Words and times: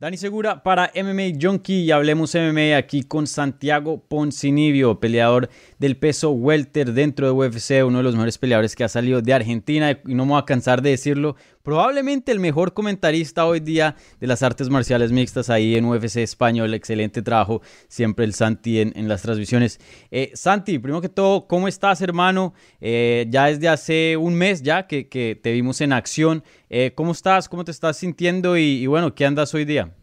Dani 0.00 0.16
Segura 0.16 0.62
para 0.62 0.90
MMA 0.96 1.38
Junkie 1.38 1.82
y 1.82 1.90
hablemos 1.90 2.34
MMA 2.34 2.74
aquí 2.74 3.02
con 3.02 3.26
Santiago 3.26 4.02
Poncinibio, 4.08 4.98
peleador 4.98 5.50
del 5.78 5.98
peso 5.98 6.30
welter 6.30 6.94
dentro 6.94 7.26
de 7.26 7.32
UFC, 7.32 7.84
uno 7.86 7.98
de 7.98 8.04
los 8.04 8.14
mejores 8.14 8.38
peleadores 8.38 8.74
que 8.74 8.82
ha 8.82 8.88
salido 8.88 9.20
de 9.20 9.34
Argentina 9.34 9.90
y 9.90 10.14
no 10.14 10.24
me 10.24 10.32
voy 10.32 10.40
a 10.40 10.46
cansar 10.46 10.80
de 10.80 10.88
decirlo, 10.88 11.36
probablemente 11.62 12.32
el 12.32 12.40
mejor 12.40 12.72
comentarista 12.72 13.46
hoy 13.46 13.60
día 13.60 13.96
de 14.18 14.26
las 14.26 14.42
artes 14.42 14.70
marciales 14.70 15.12
mixtas 15.12 15.50
ahí 15.50 15.76
en 15.76 15.84
UFC 15.84 16.16
español, 16.16 16.72
excelente 16.74 17.22
trabajo 17.22 17.60
siempre 17.88 18.24
el 18.24 18.34
Santi 18.34 18.80
en, 18.80 19.08
las 19.08 19.22
transmisiones. 19.22 19.78
Eh, 20.10 20.32
Santi, 20.34 20.78
primero 20.78 21.00
que 21.00 21.08
todo, 21.08 21.46
¿cómo 21.46 21.68
estás 21.68 22.00
hermano? 22.00 22.54
Eh, 22.80 23.26
ya 23.30 23.46
desde 23.46 23.68
hace 23.68 24.16
un 24.16 24.34
mes 24.34 24.62
ya 24.62 24.86
que, 24.86 25.04
te 25.42 25.52
vimos 25.52 25.80
en 25.80 25.92
acción, 25.92 26.42
eh, 26.68 26.92
¿cómo 26.94 27.12
estás? 27.12 27.48
¿Cómo 27.48 27.64
te 27.64 27.70
estás 27.70 27.96
sintiendo? 27.96 28.56
Y, 28.56 28.86
bueno, 28.86 29.14
¿qué 29.14 29.26
andas 29.26 29.52
hoy 29.54 29.64
día? 29.64 29.94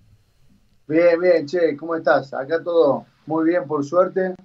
Bien, 0.87 1.19
bien, 1.19 1.45
che, 1.45 1.75
¿cómo 1.75 1.95
estás? 1.95 2.33
Acá 2.33 2.63
todo 2.63 3.05
muy 3.25 3.49
bien, 3.49 3.65
por 3.65 3.83
suerte. 3.83 4.35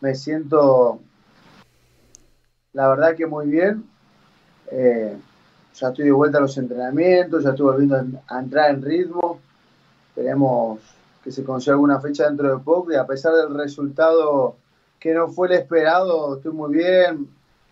Me 0.00 0.14
siento, 0.14 1.00
la 2.72 2.88
verdad 2.88 3.16
que 3.16 3.26
muy 3.26 3.46
bien. 3.48 3.84
Ya 5.74 5.88
estoy 5.88 6.04
de 6.06 6.12
vuelta 6.12 6.38
a 6.38 6.42
los 6.42 6.56
entrenamientos, 6.58 7.44
ya 7.44 7.50
estoy 7.50 7.66
volviendo 7.66 8.20
a 8.28 8.38
entrar 8.38 8.70
en 8.70 8.82
ritmo. 8.82 9.40
Esperemos 10.08 10.80
que 11.22 11.30
se 11.30 11.44
consiga 11.44 11.74
alguna 11.74 12.00
fecha 12.00 12.26
dentro 12.26 12.56
de 12.56 12.62
poco 12.62 12.92
y 12.92 12.96
a 12.96 13.06
pesar 13.06 13.34
del 13.34 13.54
resultado 13.54 14.56
que 14.98 15.14
no 15.14 15.28
fue 15.28 15.48
el 15.48 15.54
esperado, 15.54 16.36
estoy 16.36 16.52
muy 16.52 16.74
bien. 16.74 17.28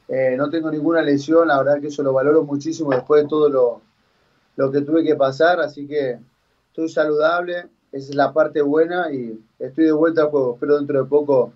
Eh, 0.08 0.34
no 0.36 0.50
tengo 0.50 0.70
ninguna 0.70 1.02
lesión, 1.02 1.48
la 1.48 1.58
verdad 1.58 1.80
que 1.80 1.88
eso 1.88 2.02
lo 2.02 2.12
valoro 2.12 2.42
muchísimo 2.42 2.90
después 2.90 3.22
de 3.22 3.28
todo 3.28 3.48
lo, 3.48 3.80
lo 4.56 4.70
que 4.72 4.80
tuve 4.80 5.04
que 5.04 5.14
pasar, 5.14 5.60
así 5.60 5.86
que 5.86 6.18
estoy 6.70 6.88
saludable 6.88 7.68
esa 7.92 8.10
es 8.10 8.14
la 8.14 8.32
parte 8.32 8.62
buena 8.62 9.12
y 9.12 9.38
estoy 9.58 9.86
de 9.86 9.92
vuelta 9.92 10.22
al 10.22 10.28
juego. 10.28 10.54
Espero 10.54 10.76
dentro 10.76 11.02
de 11.02 11.08
poco 11.08 11.52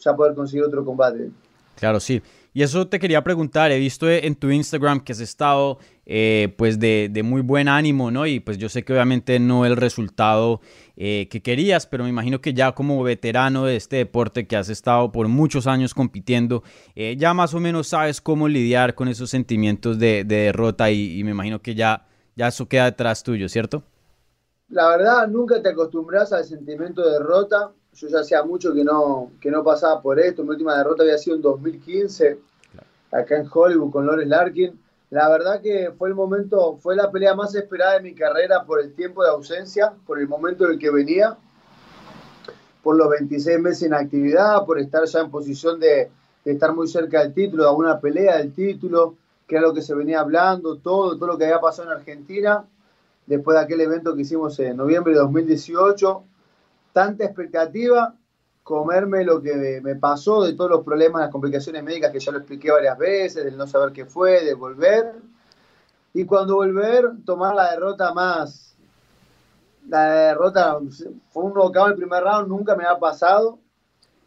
ya 0.00 0.16
poder 0.16 0.34
conseguir 0.34 0.64
otro 0.64 0.84
combate. 0.84 1.30
Claro, 1.76 2.00
sí. 2.00 2.20
Y 2.52 2.62
eso 2.62 2.88
te 2.88 2.98
quería 2.98 3.22
preguntar, 3.22 3.70
he 3.70 3.78
visto 3.78 4.10
en 4.10 4.34
tu 4.34 4.50
Instagram 4.50 5.00
que 5.00 5.12
has 5.12 5.20
estado 5.20 5.78
eh, 6.04 6.54
pues 6.58 6.80
de, 6.80 7.20
muy 7.24 7.42
buen 7.42 7.68
ánimo, 7.68 8.10
¿no? 8.10 8.26
Y 8.26 8.40
pues 8.40 8.58
yo 8.58 8.68
sé 8.68 8.84
que 8.84 8.92
obviamente 8.92 9.38
no 9.38 9.64
el 9.64 9.76
resultado 9.76 10.60
eh, 10.96 11.28
que 11.30 11.42
querías, 11.42 11.86
pero 11.86 12.04
me 12.04 12.10
imagino 12.10 12.40
que 12.40 12.52
ya 12.52 12.72
como 12.72 13.02
veterano 13.02 13.66
de 13.66 13.76
este 13.76 13.96
deporte 13.96 14.46
que 14.46 14.56
has 14.56 14.68
estado 14.68 15.12
por 15.12 15.28
muchos 15.28 15.66
años 15.66 15.94
compitiendo, 15.94 16.64
eh, 16.96 17.16
ya 17.16 17.34
más 17.34 17.54
o 17.54 17.60
menos 17.60 17.88
sabes 17.88 18.20
cómo 18.20 18.48
lidiar 18.48 18.94
con 18.94 19.08
esos 19.08 19.30
sentimientos 19.30 19.98
de, 19.98 20.24
derrota 20.24 20.90
y, 20.90 21.18
y, 21.18 21.24
me 21.24 21.30
imagino 21.30 21.62
que 21.62 21.74
ya, 21.74 22.06
ya 22.34 22.48
eso 22.48 22.68
queda 22.68 22.86
detrás 22.86 23.22
tuyo, 23.22 23.48
¿cierto? 23.48 23.84
la 24.70 24.88
verdad, 24.88 25.28
nunca 25.28 25.60
te 25.60 25.68
acostumbras 25.68 26.32
al 26.32 26.44
sentimiento 26.44 27.02
de 27.02 27.12
derrota. 27.12 27.72
Yo 27.94 28.08
ya 28.08 28.20
hacía 28.20 28.42
mucho 28.44 28.72
que 28.72 28.84
no, 28.84 29.32
que 29.40 29.50
no 29.50 29.64
pasaba 29.64 30.00
por 30.00 30.18
esto. 30.20 30.42
Mi 30.42 30.50
última 30.50 30.76
derrota 30.76 31.02
había 31.02 31.18
sido 31.18 31.36
en 31.36 31.42
2015, 31.42 32.38
acá 33.10 33.38
en 33.38 33.48
Hollywood 33.52 33.90
con 33.90 34.06
Lawrence 34.06 34.28
Larkin. 34.28 34.80
La 35.10 35.28
verdad 35.28 35.60
que 35.60 35.90
fue 35.98 36.08
el 36.08 36.14
momento, 36.14 36.76
fue 36.76 36.94
la 36.94 37.10
pelea 37.10 37.34
más 37.34 37.54
esperada 37.54 37.94
de 37.94 38.00
mi 38.00 38.14
carrera 38.14 38.64
por 38.64 38.80
el 38.80 38.94
tiempo 38.94 39.24
de 39.24 39.30
ausencia, 39.30 39.92
por 40.06 40.20
el 40.20 40.28
momento 40.28 40.64
en 40.64 40.72
el 40.72 40.78
que 40.78 40.90
venía, 40.90 41.36
por 42.82 42.96
los 42.96 43.10
26 43.10 43.58
meses 43.58 43.82
en 43.82 43.94
actividad, 43.94 44.64
por 44.64 44.78
estar 44.78 45.04
ya 45.04 45.20
en 45.20 45.30
posición 45.30 45.80
de, 45.80 46.10
de 46.44 46.52
estar 46.52 46.72
muy 46.72 46.86
cerca 46.86 47.20
del 47.20 47.34
título, 47.34 47.64
de 47.64 47.68
alguna 47.68 48.00
pelea 48.00 48.38
del 48.38 48.54
título, 48.54 49.16
que 49.48 49.56
era 49.56 49.66
lo 49.66 49.74
que 49.74 49.82
se 49.82 49.94
venía 49.94 50.20
hablando, 50.20 50.76
todo, 50.76 51.16
todo 51.16 51.26
lo 51.26 51.36
que 51.38 51.44
había 51.44 51.60
pasado 51.60 51.90
en 51.90 51.98
Argentina 51.98 52.64
después 53.26 53.56
de 53.56 53.64
aquel 53.64 53.80
evento 53.80 54.14
que 54.14 54.22
hicimos 54.22 54.58
en 54.58 54.76
noviembre 54.76 55.12
de 55.12 55.20
2018. 55.20 56.24
Tanta 56.92 57.24
expectativa, 57.24 58.14
comerme 58.62 59.24
lo 59.24 59.40
que 59.40 59.80
me 59.82 59.96
pasó 59.96 60.44
de 60.44 60.54
todos 60.54 60.70
los 60.70 60.84
problemas, 60.84 61.22
las 61.22 61.30
complicaciones 61.30 61.82
médicas 61.82 62.12
que 62.12 62.20
ya 62.20 62.32
lo 62.32 62.38
expliqué 62.38 62.70
varias 62.70 62.98
veces, 62.98 63.44
del 63.44 63.56
no 63.56 63.66
saber 63.66 63.92
qué 63.92 64.04
fue, 64.04 64.44
de 64.44 64.54
volver. 64.54 65.14
Y 66.14 66.24
cuando 66.24 66.56
volver, 66.56 67.10
tomar 67.24 67.54
la 67.54 67.70
derrota 67.70 68.12
más. 68.12 68.76
La 69.88 70.28
derrota 70.28 70.78
fue 71.30 71.44
un 71.44 71.54
knockout 71.54 71.90
el 71.90 71.96
primer 71.96 72.22
round, 72.22 72.48
nunca 72.48 72.76
me 72.76 72.84
ha 72.84 72.98
pasado. 72.98 73.58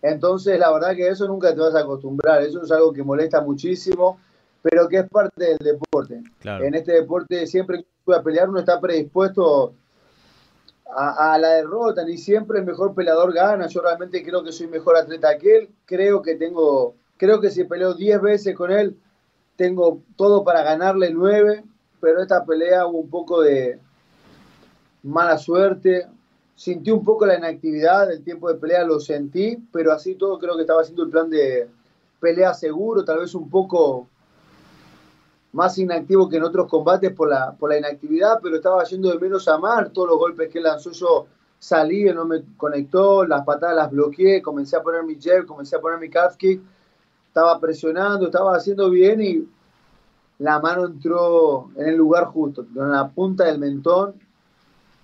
Entonces, 0.02 0.60
la 0.60 0.72
verdad 0.72 0.96
que 0.96 1.08
eso 1.08 1.28
nunca 1.28 1.54
te 1.54 1.62
vas 1.62 1.76
a 1.76 1.80
acostumbrar. 1.80 2.42
Eso 2.42 2.62
es 2.62 2.72
algo 2.72 2.92
que 2.92 3.04
molesta 3.04 3.40
muchísimo, 3.42 4.20
pero 4.62 4.88
que 4.90 4.98
es 4.98 5.10
parte 5.10 5.46
del 5.46 5.58
deporte. 5.58 6.22
En 6.44 6.76
este 6.76 6.94
deporte 6.94 7.48
siempre 7.48 7.86
a 8.08 8.22
pelear 8.22 8.50
uno 8.50 8.60
está 8.60 8.82
predispuesto 8.82 9.74
a, 10.96 11.38
la 11.38 11.50
derrota, 11.50 12.04
ni 12.04 12.18
siempre 12.18 12.60
el 12.60 12.66
mejor 12.66 12.94
peleador 12.94 13.34
gana. 13.34 13.68
Yo 13.68 13.82
realmente 13.82 14.24
creo 14.24 14.44
que 14.44 14.52
soy 14.52 14.68
mejor 14.68 14.98
atleta 14.98 15.38
que 15.38 15.58
él. 15.58 15.70
Creo 15.86 16.22
que 16.22 16.36
tengo, 16.36 16.96
creo 17.18 17.40
que 17.42 17.50
si 17.50 17.64
peleo 17.64 17.94
10 17.94 18.22
veces 18.22 18.56
con 18.56 18.72
él, 18.72 18.98
tengo 19.56 20.02
todo 20.16 20.44
para 20.44 20.64
ganarle 20.64 21.12
9, 21.12 21.64
pero 22.00 22.22
esta 22.22 22.46
pelea 22.46 22.86
hubo 22.88 23.00
un 23.00 23.10
poco 23.10 23.42
de 23.42 23.80
mala 25.04 25.38
suerte. 25.38 26.08
Sentí 26.56 26.92
un 26.92 27.04
poco 27.04 27.26
la 27.26 27.38
inactividad, 27.38 28.12
el 28.12 28.24
tiempo 28.24 28.48
de 28.52 28.60
pelea 28.60 28.84
lo 28.84 29.00
sentí, 29.00 29.58
pero 29.72 29.92
así 29.92 30.16
todo 30.16 30.38
creo 30.40 30.56
que 30.56 30.62
estaba 30.62 30.82
haciendo 30.82 31.04
el 31.04 31.10
plan 31.10 31.30
de 31.30 31.68
pelea 32.20 32.54
seguro, 32.54 33.04
tal 33.04 33.20
vez 33.20 33.36
un 33.36 33.50
poco 33.50 34.08
más 35.54 35.78
inactivo 35.78 36.28
que 36.28 36.38
en 36.38 36.44
otros 36.44 36.68
combates 36.68 37.12
por 37.14 37.30
la, 37.30 37.54
por 37.54 37.70
la 37.70 37.78
inactividad, 37.78 38.40
pero 38.42 38.56
estaba 38.56 38.84
yendo 38.84 39.12
de 39.12 39.20
menos 39.20 39.48
a 39.48 39.58
más. 39.58 39.92
Todos 39.94 40.10
los 40.10 40.18
golpes 40.18 40.50
que 40.50 40.60
lanzó 40.60 40.92
yo 40.92 41.28
salí, 41.60 42.04
no 42.06 42.26
me 42.26 42.44
conectó, 42.58 43.26
las 43.26 43.46
patadas 43.46 43.76
las 43.76 43.92
bloqueé, 43.92 44.42
comencé 44.42 44.76
a 44.76 44.84
poner 44.84 45.04
mi 45.04 45.16
jab, 45.20 45.46
comencé 45.46 45.76
a 45.76 45.80
poner 45.80 46.00
mi 46.00 46.10
calf 46.10 46.36
kick, 46.36 46.62
estaba 47.28 47.60
presionando, 47.60 48.26
estaba 48.26 48.56
haciendo 48.56 48.90
bien 48.90 49.22
y 49.22 49.48
la 50.40 50.60
mano 50.60 50.86
entró 50.86 51.70
en 51.78 51.88
el 51.88 51.96
lugar 51.96 52.26
justo, 52.26 52.66
en 52.76 52.92
la 52.92 53.08
punta 53.08 53.46
del 53.46 53.60
mentón. 53.60 54.16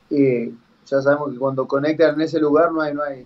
Y 0.09 0.49
ya 0.85 1.01
sabemos 1.01 1.31
que 1.31 1.37
cuando 1.37 1.67
conectan 1.67 2.15
en 2.15 2.21
ese 2.21 2.39
lugar 2.39 2.71
no 2.71 2.81
hay, 2.81 2.93
no 2.93 3.03
hay, 3.03 3.25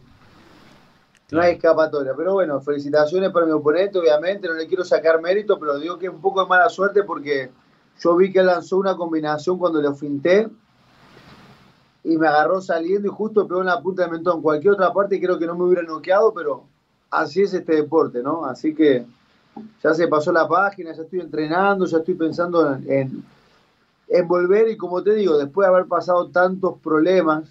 no 1.34 1.42
hay 1.42 1.54
escapatoria. 1.54 2.14
Pero 2.16 2.34
bueno, 2.34 2.62
felicitaciones 2.62 3.32
para 3.32 3.46
mi 3.46 3.52
oponente, 3.52 4.00
obviamente. 4.00 4.48
No 4.48 4.54
le 4.54 4.68
quiero 4.68 4.86
sacar 4.86 5.22
mérito, 5.22 5.60
pero 5.60 5.78
digo 5.78 5.98
que 5.98 6.06
es 6.06 6.14
un 6.14 6.22
poco 6.22 6.42
de 6.42 6.48
mala 6.48 6.70
suerte 6.70 7.04
porque 7.04 7.50
yo 8.00 8.16
vi 8.16 8.32
que 8.32 8.44
lanzó 8.44 8.78
una 8.78 8.96
combinación 8.96 9.58
cuando 9.58 9.82
le 9.82 9.94
finté 9.94 10.48
y 12.04 12.18
me 12.18 12.28
agarró 12.28 12.62
saliendo 12.62 13.08
y 13.08 13.12
justo 13.12 13.48
pegó 13.48 13.62
en 13.62 13.68
la 13.68 13.82
punta 13.82 14.04
del 14.04 14.12
mentón. 14.12 14.42
Cualquier 14.42 14.74
otra 14.74 14.94
parte 14.94 15.20
creo 15.20 15.40
que 15.40 15.46
no 15.46 15.56
me 15.56 15.64
hubiera 15.64 15.84
noqueado, 15.84 16.34
pero 16.34 16.66
así 17.10 17.42
es 17.42 17.54
este 17.54 17.76
deporte, 17.76 18.22
¿no? 18.22 18.46
Así 18.46 18.76
que 18.76 19.06
ya 19.84 19.94
se 19.94 20.08
pasó 20.08 20.32
la 20.32 20.48
página, 20.48 20.94
ya 20.94 21.04
estoy 21.04 21.22
entrenando, 21.22 21.86
ya 21.86 21.98
estoy 21.98 22.16
pensando 22.16 22.76
en, 22.86 23.24
en 24.08 24.28
volver 24.28 24.70
y 24.70 24.78
como 24.78 25.02
te 25.02 25.14
digo, 25.14 25.38
después 25.38 25.68
de 25.68 25.74
haber 25.74 25.88
pasado 25.88 26.28
tantos 26.30 26.80
problemas, 26.80 27.44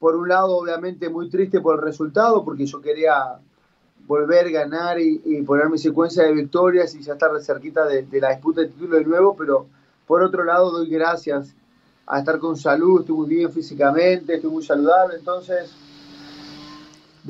por 0.00 0.16
un 0.16 0.28
lado, 0.28 0.56
obviamente, 0.56 1.08
muy 1.10 1.28
triste 1.28 1.60
por 1.60 1.76
el 1.76 1.82
resultado, 1.82 2.42
porque 2.42 2.66
yo 2.66 2.80
quería 2.80 3.38
volver, 4.06 4.50
ganar 4.50 4.98
y, 4.98 5.42
poner 5.42 5.68
mi 5.68 5.78
secuencia 5.78 6.24
de 6.24 6.32
victorias 6.32 6.94
y 6.94 7.02
ya 7.02 7.12
estar 7.12 7.30
cerquita 7.40 7.86
de, 7.86 8.02
de, 8.02 8.20
la 8.20 8.30
disputa 8.30 8.62
de 8.62 8.68
título 8.68 8.96
de 8.96 9.04
nuevo, 9.04 9.36
pero 9.36 9.66
por 10.06 10.22
otro 10.22 10.42
lado, 10.42 10.72
doy 10.72 10.88
gracias 10.88 11.54
a 12.06 12.18
estar 12.18 12.40
con 12.40 12.56
salud, 12.56 13.02
estoy 13.02 13.14
muy 13.14 13.28
bien 13.28 13.52
físicamente, 13.52 14.34
estoy 14.34 14.50
muy 14.50 14.64
saludable, 14.64 15.16
entonces 15.16 15.70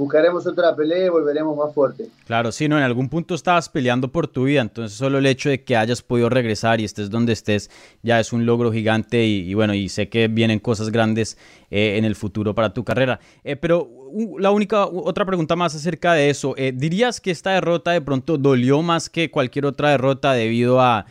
buscaremos 0.00 0.46
otra 0.46 0.74
pelea 0.74 1.06
y 1.06 1.08
volveremos 1.10 1.54
más 1.56 1.74
fuerte. 1.74 2.08
Claro, 2.26 2.50
sí, 2.52 2.68
no, 2.68 2.78
en 2.78 2.84
algún 2.84 3.10
punto 3.10 3.34
estabas 3.34 3.68
peleando 3.68 4.08
por 4.08 4.26
tu 4.26 4.44
vida, 4.44 4.62
entonces 4.62 4.96
solo 4.96 5.18
el 5.18 5.26
hecho 5.26 5.50
de 5.50 5.62
que 5.62 5.76
hayas 5.76 6.00
podido 6.00 6.30
regresar 6.30 6.80
y 6.80 6.84
estés 6.84 7.10
donde 7.10 7.34
estés 7.34 7.70
ya 8.02 8.18
es 8.18 8.32
un 8.32 8.46
logro 8.46 8.72
gigante 8.72 9.26
y, 9.26 9.52
bueno, 9.52 9.74
y 9.74 9.90
sé 9.90 10.08
que 10.08 10.28
vienen 10.28 10.58
cosas 10.58 10.90
grandes 10.90 11.36
eh, 11.70 11.98
en 11.98 12.06
el 12.06 12.16
futuro 12.16 12.54
para 12.54 12.72
tu 12.72 12.82
carrera. 12.82 13.20
Eh, 13.44 13.56
pero 13.56 13.90
la 14.38 14.50
única 14.50 14.86
otra 14.86 15.26
pregunta 15.26 15.54
más 15.54 15.74
acerca 15.74 16.14
de 16.14 16.30
eso, 16.30 16.54
eh, 16.56 16.72
¿dirías 16.74 17.20
que 17.20 17.30
esta 17.30 17.50
derrota 17.50 17.90
de 17.90 18.00
pronto 18.00 18.38
dolió 18.38 18.80
más 18.80 19.10
que 19.10 19.30
cualquier 19.30 19.66
otra 19.66 19.90
derrota 19.90 20.32
debido 20.32 20.80
a, 20.80 21.04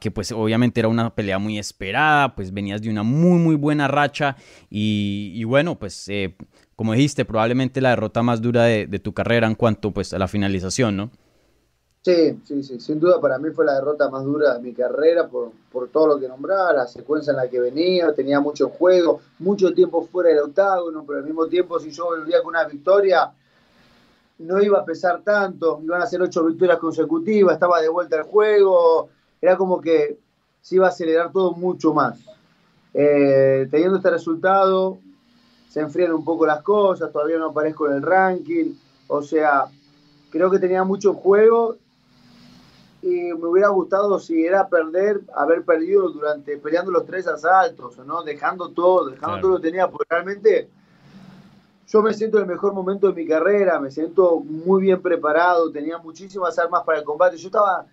que 0.00 0.12
pues 0.12 0.30
obviamente 0.30 0.78
era 0.80 0.88
una 0.88 1.12
pelea 1.12 1.38
muy 1.38 1.58
esperada, 1.58 2.36
pues 2.36 2.52
venías 2.52 2.80
de 2.82 2.88
una 2.88 3.02
muy 3.02 3.40
muy 3.40 3.56
buena 3.56 3.88
racha 3.88 4.36
y, 4.70 5.42
bueno, 5.42 5.76
pues 5.76 6.08
como 6.76 6.92
dijiste, 6.92 7.24
probablemente 7.24 7.80
la 7.80 7.90
derrota 7.90 8.22
más 8.22 8.40
dura 8.40 8.64
de, 8.64 8.86
tu 8.98 9.12
carrera 9.12 9.46
en 9.46 9.54
cuanto 9.54 9.90
pues 9.92 10.12
a 10.12 10.18
la 10.18 10.28
finalización, 10.28 10.96
¿no? 10.96 11.10
Sí, 12.02 12.38
sí, 12.44 12.62
sí, 12.62 12.78
sin 12.78 13.00
duda 13.00 13.20
para 13.20 13.36
mí 13.38 13.50
fue 13.50 13.64
la 13.64 13.74
derrota 13.74 14.08
más 14.08 14.22
dura 14.22 14.54
de 14.54 14.60
mi 14.60 14.72
carrera 14.72 15.26
por, 15.26 15.50
por 15.72 15.88
todo 15.88 16.06
lo 16.06 16.20
que 16.20 16.28
nombraba, 16.28 16.72
la 16.72 16.86
secuencia 16.86 17.32
en 17.32 17.38
la 17.38 17.48
que 17.48 17.58
venía, 17.58 18.14
tenía 18.14 18.38
mucho 18.38 18.68
juego, 18.68 19.20
mucho 19.40 19.72
tiempo 19.74 20.06
fuera 20.06 20.30
del 20.30 20.38
octágono, 20.38 21.02
pero 21.04 21.18
al 21.18 21.24
mismo 21.24 21.46
tiempo 21.48 21.80
si 21.80 21.90
yo 21.90 22.04
volvía 22.04 22.42
con 22.42 22.50
una 22.50 22.64
victoria 22.64 23.32
no 24.38 24.62
iba 24.62 24.78
a 24.78 24.84
pesar 24.84 25.22
tanto, 25.22 25.80
iban 25.82 26.02
a 26.02 26.06
ser 26.06 26.20
ocho 26.22 26.44
victorias 26.44 26.78
consecutivas, 26.78 27.54
estaba 27.54 27.80
de 27.80 27.88
vuelta 27.88 28.16
al 28.16 28.24
juego, 28.24 29.08
era 29.40 29.56
como 29.56 29.80
que 29.80 30.18
se 30.60 30.76
iba 30.76 30.86
a 30.86 30.90
acelerar 30.90 31.32
todo 31.32 31.52
mucho 31.52 31.94
más. 31.94 32.18
Eh, 32.92 33.66
teniendo 33.70 33.96
este 33.96 34.10
resultado, 34.10 34.98
se 35.76 35.82
enfrían 35.82 36.14
un 36.14 36.24
poco 36.24 36.46
las 36.46 36.62
cosas, 36.62 37.12
todavía 37.12 37.36
no 37.36 37.50
aparezco 37.50 37.86
en 37.86 37.96
el 37.96 38.02
ranking, 38.02 38.72
o 39.08 39.20
sea, 39.20 39.66
creo 40.30 40.50
que 40.50 40.58
tenía 40.58 40.84
mucho 40.84 41.12
juego 41.12 41.76
y 43.02 43.34
me 43.34 43.46
hubiera 43.46 43.68
gustado 43.68 44.18
si 44.18 44.46
era 44.46 44.70
perder, 44.70 45.20
haber 45.34 45.66
perdido 45.66 46.08
durante 46.08 46.56
peleando 46.56 46.90
los 46.90 47.04
tres 47.04 47.28
asaltos, 47.28 47.98
¿no? 48.06 48.22
Dejando 48.22 48.70
todo, 48.70 49.10
dejando 49.10 49.38
todo 49.38 49.50
lo 49.50 49.56
que 49.58 49.68
tenía, 49.68 49.86
porque 49.90 50.06
realmente 50.08 50.70
yo 51.88 52.00
me 52.00 52.14
siento 52.14 52.38
en 52.38 52.44
el 52.44 52.48
mejor 52.48 52.72
momento 52.72 53.08
de 53.08 53.12
mi 53.12 53.28
carrera, 53.28 53.78
me 53.78 53.90
siento 53.90 54.40
muy 54.40 54.80
bien 54.80 55.02
preparado, 55.02 55.70
tenía 55.70 55.98
muchísimas 55.98 56.58
armas 56.58 56.84
para 56.84 57.00
el 57.00 57.04
combate. 57.04 57.36
Yo 57.36 57.48
estaba 57.48 57.84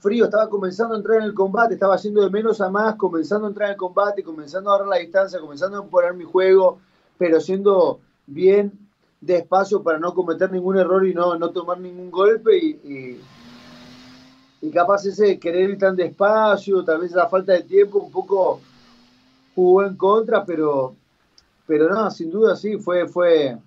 frío, 0.00 0.26
estaba 0.26 0.50
comenzando 0.50 0.92
a 0.92 0.98
entrar 0.98 1.16
en 1.16 1.24
el 1.24 1.32
combate, 1.32 1.72
estaba 1.72 1.94
haciendo 1.94 2.20
de 2.20 2.28
menos 2.28 2.60
a 2.60 2.68
más, 2.68 2.96
comenzando 2.96 3.46
a 3.46 3.48
entrar 3.48 3.68
en 3.68 3.72
el 3.72 3.78
combate, 3.78 4.22
comenzando 4.22 4.70
a 4.70 4.74
agarrar 4.74 4.90
la 4.90 5.00
distancia, 5.00 5.40
comenzando 5.40 5.78
a 5.78 5.86
poner 5.86 6.12
mi 6.12 6.24
juego, 6.24 6.80
pero 7.20 7.38
siendo 7.38 8.00
bien 8.26 8.72
despacio 9.20 9.82
para 9.82 9.98
no 9.98 10.14
cometer 10.14 10.50
ningún 10.50 10.78
error 10.78 11.06
y 11.06 11.12
no, 11.12 11.38
no 11.38 11.50
tomar 11.50 11.78
ningún 11.78 12.10
golpe 12.10 12.56
y, 12.56 13.20
y, 14.62 14.70
capaz 14.70 15.04
ese 15.04 15.38
querer 15.38 15.68
ir 15.68 15.78
tan 15.78 15.94
despacio, 15.94 16.82
tal 16.82 17.02
vez 17.02 17.12
la 17.12 17.28
falta 17.28 17.52
de 17.52 17.64
tiempo 17.64 17.98
un 17.98 18.10
poco 18.10 18.62
jugó 19.54 19.84
en 19.84 19.96
contra, 19.96 20.46
pero 20.46 20.96
pero 21.66 21.90
no, 21.90 22.10
sin 22.10 22.30
duda 22.30 22.56
sí, 22.56 22.78
fue, 22.78 23.06
fue, 23.06 23.58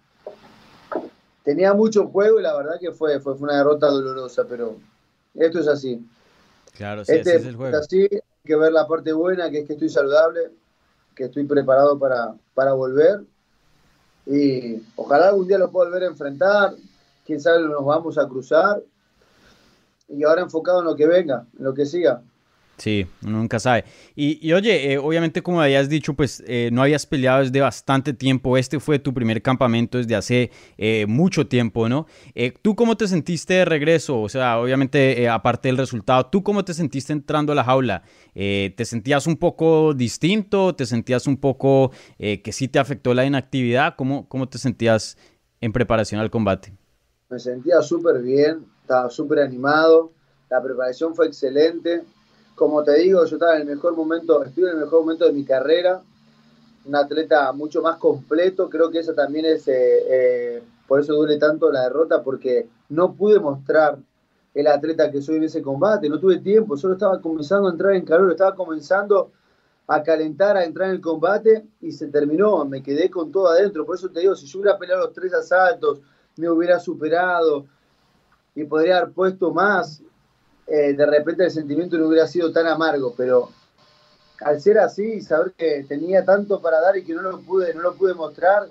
tenía 1.43 1.75
mucho 1.75 2.07
juego 2.07 2.39
y 2.39 2.43
la 2.43 2.57
verdad 2.57 2.79
que 2.79 2.91
fue, 2.91 3.19
fue, 3.19 3.33
una 3.33 3.57
derrota 3.57 3.85
dolorosa, 3.85 4.45
pero 4.49 4.77
esto 5.35 5.59
es 5.59 5.67
así. 5.67 6.03
Claro, 6.75 7.05
sí, 7.05 7.13
este, 7.13 7.35
es 7.35 7.45
el 7.45 7.55
juego. 7.55 7.77
Así, 7.77 8.07
hay 8.11 8.19
que 8.43 8.55
ver 8.55 8.73
la 8.73 8.87
parte 8.87 9.13
buena, 9.13 9.51
que 9.51 9.59
es 9.59 9.67
que 9.67 9.73
estoy 9.73 9.89
saludable, 9.89 10.49
que 11.15 11.25
estoy 11.25 11.43
preparado 11.45 11.99
para, 11.99 12.33
para 12.55 12.73
volver 12.73 13.21
y 14.25 14.81
ojalá 14.95 15.29
algún 15.29 15.47
día 15.47 15.57
lo 15.57 15.71
pueda 15.71 15.89
volver 15.89 16.03
a 16.03 16.11
enfrentar, 16.11 16.75
quién 17.25 17.39
sabe 17.39 17.63
nos 17.63 17.85
vamos 17.85 18.17
a 18.17 18.27
cruzar 18.27 18.81
y 20.07 20.23
ahora 20.23 20.41
enfocado 20.41 20.79
en 20.79 20.85
lo 20.85 20.95
que 20.95 21.07
venga, 21.07 21.45
en 21.57 21.65
lo 21.65 21.73
que 21.73 21.85
siga. 21.85 22.21
Sí, 22.77 23.05
uno 23.23 23.37
nunca 23.37 23.59
sabe. 23.59 23.85
Y, 24.15 24.51
oye, 24.51 24.93
eh, 24.93 24.97
obviamente 24.97 25.43
como 25.43 25.61
habías 25.61 25.89
dicho, 25.89 26.15
pues 26.15 26.43
eh, 26.47 26.69
no 26.71 26.81
habías 26.81 27.05
peleado 27.05 27.43
desde 27.43 27.61
bastante 27.61 28.13
tiempo. 28.13 28.57
Este 28.57 28.79
fue 28.79 28.97
tu 28.97 29.13
primer 29.13 29.41
campamento 29.41 29.99
desde 29.99 30.15
hace 30.15 30.51
eh, 30.77 31.05
mucho 31.07 31.47
tiempo, 31.47 31.87
¿no? 31.87 32.07
¿Tú 32.61 32.75
cómo 32.75 32.97
te 32.97 33.07
sentiste 33.07 33.53
de 33.53 33.65
regreso? 33.65 34.19
O 34.19 34.27
sea, 34.27 34.59
obviamente 34.59 35.27
aparte 35.29 35.67
del 35.67 35.77
resultado, 35.77 36.25
¿tú 36.25 36.41
cómo 36.43 36.65
te 36.65 36.73
sentiste 36.73 37.13
entrando 37.13 37.51
a 37.51 37.55
la 37.55 37.63
jaula? 37.63 38.03
¿Te 38.33 38.85
sentías 38.85 39.27
un 39.27 39.37
poco 39.37 39.93
distinto? 39.93 40.75
¿Te 40.75 40.85
sentías 40.85 41.27
un 41.27 41.37
poco 41.37 41.91
que 42.17 42.51
sí 42.51 42.67
te 42.67 42.79
afectó 42.79 43.13
la 43.13 43.25
inactividad? 43.25 43.95
¿Cómo, 43.95 44.27
cómo 44.27 44.49
te 44.49 44.57
sentías 44.57 45.17
en 45.61 45.71
preparación 45.71 46.19
al 46.19 46.31
combate? 46.31 46.73
Me 47.29 47.39
sentía 47.39 47.81
súper 47.81 48.21
bien, 48.21 48.65
estaba 48.81 49.09
súper 49.09 49.39
animado. 49.39 50.11
La 50.49 50.61
preparación 50.61 51.15
fue 51.15 51.27
excelente 51.27 52.03
como 52.55 52.83
te 52.83 52.93
digo, 52.99 53.25
yo 53.25 53.35
estaba 53.35 53.55
en 53.55 53.61
el 53.61 53.75
mejor 53.75 53.95
momento, 53.95 54.43
estoy 54.43 54.63
en 54.65 54.71
el 54.71 54.77
mejor 54.77 55.01
momento 55.01 55.25
de 55.25 55.33
mi 55.33 55.43
carrera, 55.43 56.01
un 56.85 56.95
atleta 56.95 57.51
mucho 57.53 57.81
más 57.81 57.97
completo, 57.97 58.69
creo 58.69 58.91
que 58.91 58.99
eso 58.99 59.13
también 59.13 59.45
es, 59.45 59.67
eh, 59.67 60.03
eh, 60.09 60.63
por 60.87 60.99
eso 60.99 61.13
duele 61.13 61.37
tanto 61.37 61.71
la 61.71 61.83
derrota, 61.83 62.21
porque 62.21 62.67
no 62.89 63.13
pude 63.13 63.39
mostrar 63.39 63.97
el 64.53 64.67
atleta 64.67 65.09
que 65.09 65.21
soy 65.21 65.37
en 65.37 65.43
ese 65.43 65.61
combate, 65.61 66.09
no 66.09 66.19
tuve 66.19 66.39
tiempo, 66.39 66.77
solo 66.77 66.93
estaba 66.93 67.21
comenzando 67.21 67.67
a 67.67 67.71
entrar 67.71 67.95
en 67.95 68.05
calor, 68.05 68.31
estaba 68.31 68.55
comenzando 68.55 69.31
a 69.87 70.03
calentar, 70.03 70.55
a 70.57 70.63
entrar 70.63 70.89
en 70.89 70.95
el 70.95 71.01
combate 71.01 71.65
y 71.81 71.91
se 71.91 72.07
terminó, 72.07 72.63
me 72.65 72.83
quedé 72.83 73.09
con 73.09 73.31
todo 73.31 73.47
adentro, 73.47 73.85
por 73.85 73.95
eso 73.95 74.09
te 74.09 74.19
digo, 74.19 74.35
si 74.35 74.45
yo 74.45 74.59
hubiera 74.59 74.77
peleado 74.77 75.05
los 75.05 75.13
tres 75.13 75.33
asaltos, 75.33 76.01
me 76.37 76.49
hubiera 76.49 76.79
superado 76.79 77.65
y 78.55 78.63
podría 78.65 78.99
haber 78.99 79.13
puesto 79.13 79.51
más, 79.51 80.03
eh, 80.67 80.93
de 80.93 81.05
repente 81.05 81.45
el 81.45 81.51
sentimiento 81.51 81.97
no 81.97 82.07
hubiera 82.07 82.27
sido 82.27 82.51
tan 82.51 82.67
amargo, 82.67 83.13
pero 83.15 83.49
al 84.41 84.61
ser 84.61 84.79
así, 84.79 85.21
saber 85.21 85.53
que 85.57 85.85
tenía 85.87 86.25
tanto 86.25 86.61
para 86.61 86.81
dar 86.81 86.97
y 86.97 87.03
que 87.03 87.13
no 87.13 87.21
lo 87.21 87.39
pude, 87.41 87.73
no 87.73 87.81
lo 87.81 87.95
pude 87.95 88.13
mostrar, 88.13 88.67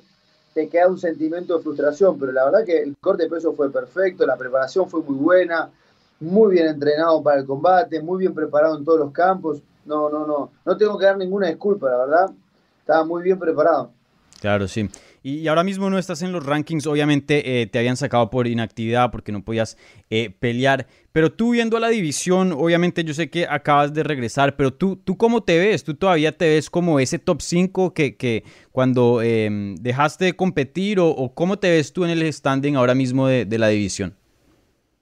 te 0.55 0.69
queda 0.69 0.89
un 0.89 0.99
sentimiento 0.99 1.57
de 1.57 1.63
frustración, 1.63 2.19
pero 2.19 2.33
la 2.33 2.45
verdad 2.45 2.65
que 2.65 2.83
el 2.83 2.97
corte 2.99 3.25
de 3.25 3.31
peso 3.31 3.55
fue 3.55 3.73
perfecto, 3.73 4.27
la 4.27 4.37
preparación 4.37 4.89
fue 4.89 5.03
muy 5.03 5.17
buena, 5.17 5.71
muy 6.21 6.55
bien 6.55 6.69
entrenado 6.69 7.23
para 7.23 7.41
el 7.41 7.47
combate, 7.47 8.01
muy 8.01 8.21
bien 8.21 8.35
preparado 8.35 8.77
en 8.77 8.85
todos 8.85 8.99
los 8.99 9.13
campos. 9.13 9.61
No, 9.85 10.09
no, 10.09 10.27
no, 10.27 10.53
no 10.65 10.77
tengo 10.77 10.97
que 10.97 11.07
dar 11.07 11.17
ninguna 11.17 11.49
disculpa, 11.49 11.91
la 11.91 11.99
verdad. 11.99 12.31
Estaba 12.79 13.05
muy 13.05 13.23
bien 13.23 13.39
preparado. 13.39 13.91
Claro, 14.41 14.69
sí. 14.69 14.89
Y, 15.23 15.47
ahora 15.47 15.63
mismo 15.63 15.89
no 15.89 15.99
estás 15.99 16.23
en 16.23 16.33
los 16.33 16.45
rankings, 16.45 16.87
obviamente 16.87 17.63
eh, 17.63 17.67
te 17.69 17.79
habían 17.79 17.97
sacado 17.97 18.29
por 18.29 18.49
inactividad 18.49 19.11
porque 19.13 19.31
no 19.31 19.45
podías 19.45 19.77
eh, 20.11 20.35
pelear, 20.39 20.89
pero 21.13 21.33
tú 21.33 21.53
viendo 21.53 21.79
la 21.79 21.89
división, 21.89 22.53
obviamente 22.53 23.05
yo 23.05 23.15
sé 23.15 23.31
que 23.31 23.47
acabas 23.47 23.95
de 23.95 24.03
regresar, 24.03 24.57
pero 24.57 24.73
tú, 24.73 24.97
tú 24.97 25.17
cómo 25.17 25.45
te 25.45 25.59
ves, 25.59 25.85
tú 25.85 25.95
todavía 25.95 26.37
te 26.37 26.49
ves 26.49 26.69
como 26.69 26.99
ese 26.99 27.21
top 27.21 27.41
5 27.41 27.95
que, 27.95 28.17
que 28.17 28.43
cuando 28.73 29.23
em, 29.23 29.77
dejaste 29.77 30.25
de 30.25 30.37
competir 30.37 30.99
o, 30.99 31.33
cómo 31.35 31.59
te 31.59 31.71
ves 31.71 31.93
tú 31.93 32.05
en 32.05 32.11
el 32.11 32.33
standing 32.33 32.75
ahora 32.75 32.95
mismo 32.95 33.29
de, 33.29 33.59
la 33.59 33.69
división. 33.69 34.17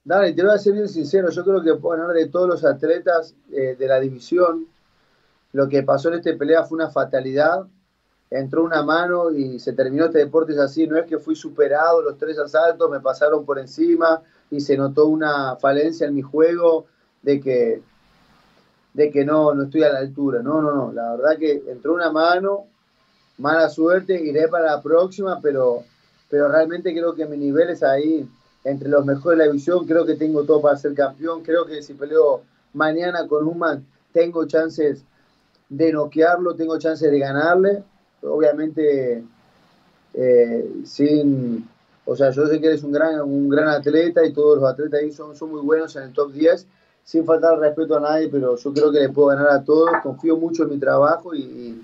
Dale, 0.04 0.32
te 0.32 0.42
voy 0.42 0.54
a 0.54 0.58
ser 0.58 0.74
bien 0.74 0.88
sincero, 0.88 1.30
yo 1.30 1.44
creo 1.44 1.62
que 1.62 1.70
hablar 1.70 2.08
de 2.08 2.28
todos 2.28 2.48
los 2.48 2.64
atletas 2.64 3.34
eh, 3.52 3.76
de 3.78 3.86
la 3.86 4.00
división, 4.00 4.66
lo 5.52 5.68
que 5.68 5.82
pasó 5.82 6.08
en 6.08 6.16
esta 6.16 6.36
pelea 6.36 6.64
fue 6.64 6.76
una 6.76 6.90
fatalidad 6.90 7.66
entró 8.30 8.62
una 8.62 8.82
mano 8.82 9.32
y 9.32 9.58
se 9.58 9.72
terminó 9.72 10.06
este 10.06 10.18
deporte 10.18 10.52
es 10.52 10.58
así, 10.58 10.86
no 10.86 10.96
es 10.96 11.06
que 11.06 11.18
fui 11.18 11.34
superado 11.34 12.00
los 12.00 12.16
tres 12.16 12.38
asaltos, 12.38 12.90
me 12.90 13.00
pasaron 13.00 13.44
por 13.44 13.58
encima 13.58 14.22
y 14.50 14.60
se 14.60 14.76
notó 14.76 15.06
una 15.06 15.56
falencia 15.56 16.06
en 16.06 16.14
mi 16.14 16.22
juego 16.22 16.86
de 17.22 17.40
que 17.40 17.82
de 18.92 19.10
que 19.10 19.24
no, 19.24 19.54
no 19.54 19.64
estoy 19.64 19.84
a 19.84 19.92
la 19.92 20.00
altura, 20.00 20.42
no, 20.42 20.60
no, 20.60 20.74
no, 20.74 20.92
la 20.92 21.12
verdad 21.12 21.38
que 21.38 21.62
entró 21.68 21.94
una 21.94 22.10
mano, 22.10 22.66
mala 23.38 23.68
suerte, 23.68 24.20
iré 24.20 24.48
para 24.48 24.66
la 24.66 24.82
próxima, 24.82 25.40
pero, 25.40 25.84
pero 26.28 26.48
realmente 26.48 26.92
creo 26.92 27.14
que 27.14 27.26
mi 27.26 27.36
nivel 27.36 27.70
es 27.70 27.84
ahí, 27.84 28.28
entre 28.64 28.88
los 28.88 29.06
mejores 29.06 29.38
de 29.38 29.44
la 29.44 29.50
división, 29.50 29.86
creo 29.86 30.04
que 30.04 30.16
tengo 30.16 30.42
todo 30.42 30.60
para 30.60 30.76
ser 30.76 30.94
campeón, 30.94 31.42
creo 31.42 31.66
que 31.66 31.82
si 31.82 31.94
peleo 31.94 32.42
mañana 32.74 33.26
con 33.26 33.46
Human 33.46 33.86
tengo 34.12 34.44
chances 34.46 35.04
de 35.68 35.92
noquearlo, 35.92 36.56
tengo 36.56 36.76
chances 36.78 37.10
de 37.10 37.18
ganarle, 37.18 37.84
obviamente 38.22 39.24
eh, 40.14 40.82
sin, 40.84 41.68
o 42.04 42.16
sea, 42.16 42.30
yo 42.30 42.46
sé 42.46 42.60
que 42.60 42.66
eres 42.66 42.82
un 42.82 42.92
gran, 42.92 43.20
un 43.20 43.48
gran 43.48 43.68
atleta 43.68 44.24
y 44.24 44.32
todos 44.32 44.58
los 44.58 44.70
atletas 44.70 45.00
ahí 45.00 45.12
son, 45.12 45.36
son 45.36 45.50
muy 45.50 45.62
buenos 45.62 45.94
en 45.96 46.04
el 46.04 46.12
top 46.12 46.32
10, 46.32 46.66
sin 47.04 47.24
faltar 47.24 47.58
respeto 47.58 47.96
a 47.96 48.00
nadie, 48.00 48.28
pero 48.28 48.56
yo 48.56 48.72
creo 48.72 48.92
que 48.92 49.00
le 49.00 49.08
puedo 49.08 49.28
ganar 49.28 49.48
a 49.48 49.64
todos, 49.64 49.90
confío 50.02 50.36
mucho 50.36 50.64
en 50.64 50.70
mi 50.70 50.78
trabajo 50.78 51.34
y, 51.34 51.80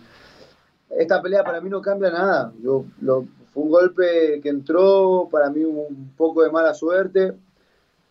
esta 0.90 1.20
pelea 1.20 1.44
para 1.44 1.60
mí 1.60 1.68
no 1.68 1.82
cambia 1.82 2.10
nada. 2.10 2.52
Yo, 2.62 2.84
lo, 3.00 3.26
fue 3.52 3.64
un 3.64 3.70
golpe 3.70 4.40
que 4.42 4.48
entró, 4.48 5.28
para 5.30 5.50
mí 5.50 5.64
un 5.64 6.12
poco 6.16 6.42
de 6.42 6.50
mala 6.50 6.74
suerte. 6.74 7.34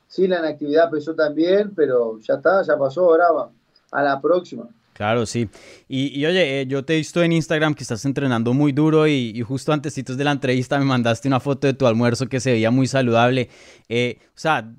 Sí, 0.07 0.27
la 0.27 0.39
inactividad 0.39 0.89
pesó 0.89 1.15
también, 1.15 1.73
pero 1.75 2.19
ya 2.19 2.35
está, 2.35 2.61
ya 2.61 2.77
pasó, 2.77 3.11
brava. 3.11 3.49
A 3.91 4.03
la 4.03 4.21
próxima. 4.21 4.67
Claro, 4.95 5.25
sí. 5.25 5.49
Y, 5.89 6.25
oye, 6.25 6.61
eh, 6.61 6.67
yo 6.67 6.85
te 6.85 6.93
he 6.93 6.97
visto 6.97 7.21
en 7.21 7.33
Instagram 7.33 7.73
que 7.73 7.83
estás 7.83 8.05
entrenando 8.05 8.53
muy 8.53 8.71
duro 8.71 9.07
y, 9.07 9.41
justo 9.41 9.73
antes 9.73 9.93
de 9.93 10.23
la 10.23 10.31
entrevista 10.31 10.79
me 10.79 10.85
mandaste 10.85 11.27
una 11.27 11.41
foto 11.41 11.67
de 11.67 11.73
tu 11.73 11.85
almuerzo 11.85 12.27
que 12.27 12.39
se 12.39 12.53
veía 12.53 12.71
muy 12.71 12.87
saludable. 12.87 13.49
Eh, 13.89 14.19
o 14.27 14.39
sea, 14.39 14.73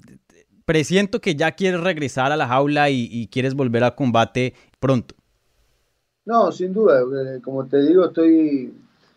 presiento 0.65 1.21
que 1.21 1.35
ya 1.35 1.53
quieres 1.53 1.83
regresar 1.83 2.33
a 2.33 2.37
la 2.37 2.49
jaula 2.49 2.89
y, 2.89 3.29
quieres 3.31 3.53
volver 3.53 3.85
al 3.85 3.95
combate 3.95 4.55
pronto. 4.81 5.15
No, 6.25 6.51
sin 6.51 6.73
duda. 6.73 7.03
Eh, 7.03 7.43
como 7.43 7.67
te 7.67 7.83
digo, 7.83 8.07
estoy 8.07 8.73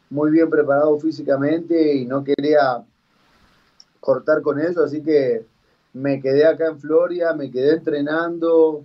muy 0.10 0.32
bien 0.32 0.50
preparado 0.50 1.00
físicamente 1.00 1.96
y 1.96 2.06
no 2.08 2.26
quería 2.26 2.84
cortar 4.02 4.42
con 4.42 4.60
eso, 4.60 4.84
así 4.84 5.02
que 5.02 5.46
me 5.94 6.20
quedé 6.20 6.46
acá 6.46 6.68
en 6.68 6.78
Florida, 6.78 7.34
me 7.34 7.50
quedé 7.50 7.76
entrenando 7.76 8.84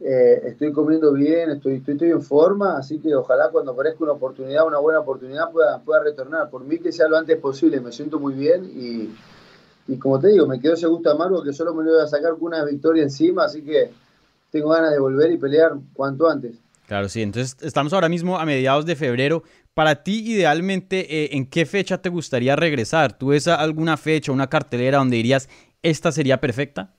eh, 0.00 0.42
estoy 0.46 0.72
comiendo 0.72 1.12
bien, 1.12 1.50
estoy, 1.50 1.82
estoy, 1.86 2.10
en 2.10 2.22
forma, 2.22 2.78
así 2.78 2.98
que 2.98 3.14
ojalá 3.14 3.50
cuando 3.50 3.72
aparezca 3.72 4.02
una 4.02 4.12
oportunidad, 4.12 4.66
una 4.66 4.78
buena 4.78 5.00
oportunidad, 5.00 5.50
pueda, 5.50 5.80
pueda 5.80 6.02
retornar. 6.02 6.50
Por 6.50 6.64
mí 6.64 6.78
que 6.78 6.92
sea 6.92 7.08
lo 7.08 7.16
antes 7.16 7.38
posible, 7.38 7.80
me 7.80 7.92
siento 7.92 8.18
muy 8.18 8.34
bien 8.34 8.64
y, 8.64 9.14
y 9.86 9.98
como 9.98 10.18
te 10.18 10.28
digo, 10.28 10.46
me 10.46 10.60
quedó 10.60 10.74
ese 10.74 10.86
gusto 10.86 11.10
amargo 11.10 11.42
que 11.42 11.52
solo 11.52 11.74
me 11.74 11.84
lo 11.84 11.92
voy 11.92 12.02
a 12.02 12.06
sacar 12.06 12.32
con 12.32 12.44
una 12.44 12.64
victoria 12.64 13.02
encima, 13.02 13.44
así 13.44 13.62
que 13.62 13.90
tengo 14.50 14.70
ganas 14.70 14.92
de 14.92 14.98
volver 14.98 15.30
y 15.32 15.36
pelear 15.36 15.72
cuanto 15.92 16.28
antes. 16.28 16.56
Claro, 16.86 17.08
sí, 17.08 17.22
entonces 17.22 17.56
estamos 17.62 17.92
ahora 17.92 18.08
mismo 18.08 18.38
a 18.38 18.44
mediados 18.44 18.84
de 18.84 18.94
febrero. 18.96 19.42
Para 19.72 20.02
ti, 20.02 20.32
idealmente, 20.32 21.24
eh, 21.24 21.30
¿en 21.32 21.46
qué 21.46 21.66
fecha 21.66 21.98
te 21.98 22.08
gustaría 22.08 22.56
regresar? 22.56 23.16
¿Tú 23.16 23.28
ves 23.28 23.48
alguna 23.48 23.96
fecha, 23.96 24.32
una 24.32 24.48
cartelera 24.48 24.98
donde 24.98 25.16
dirías, 25.16 25.48
esta 25.82 26.12
sería 26.12 26.40
perfecta? 26.40 26.92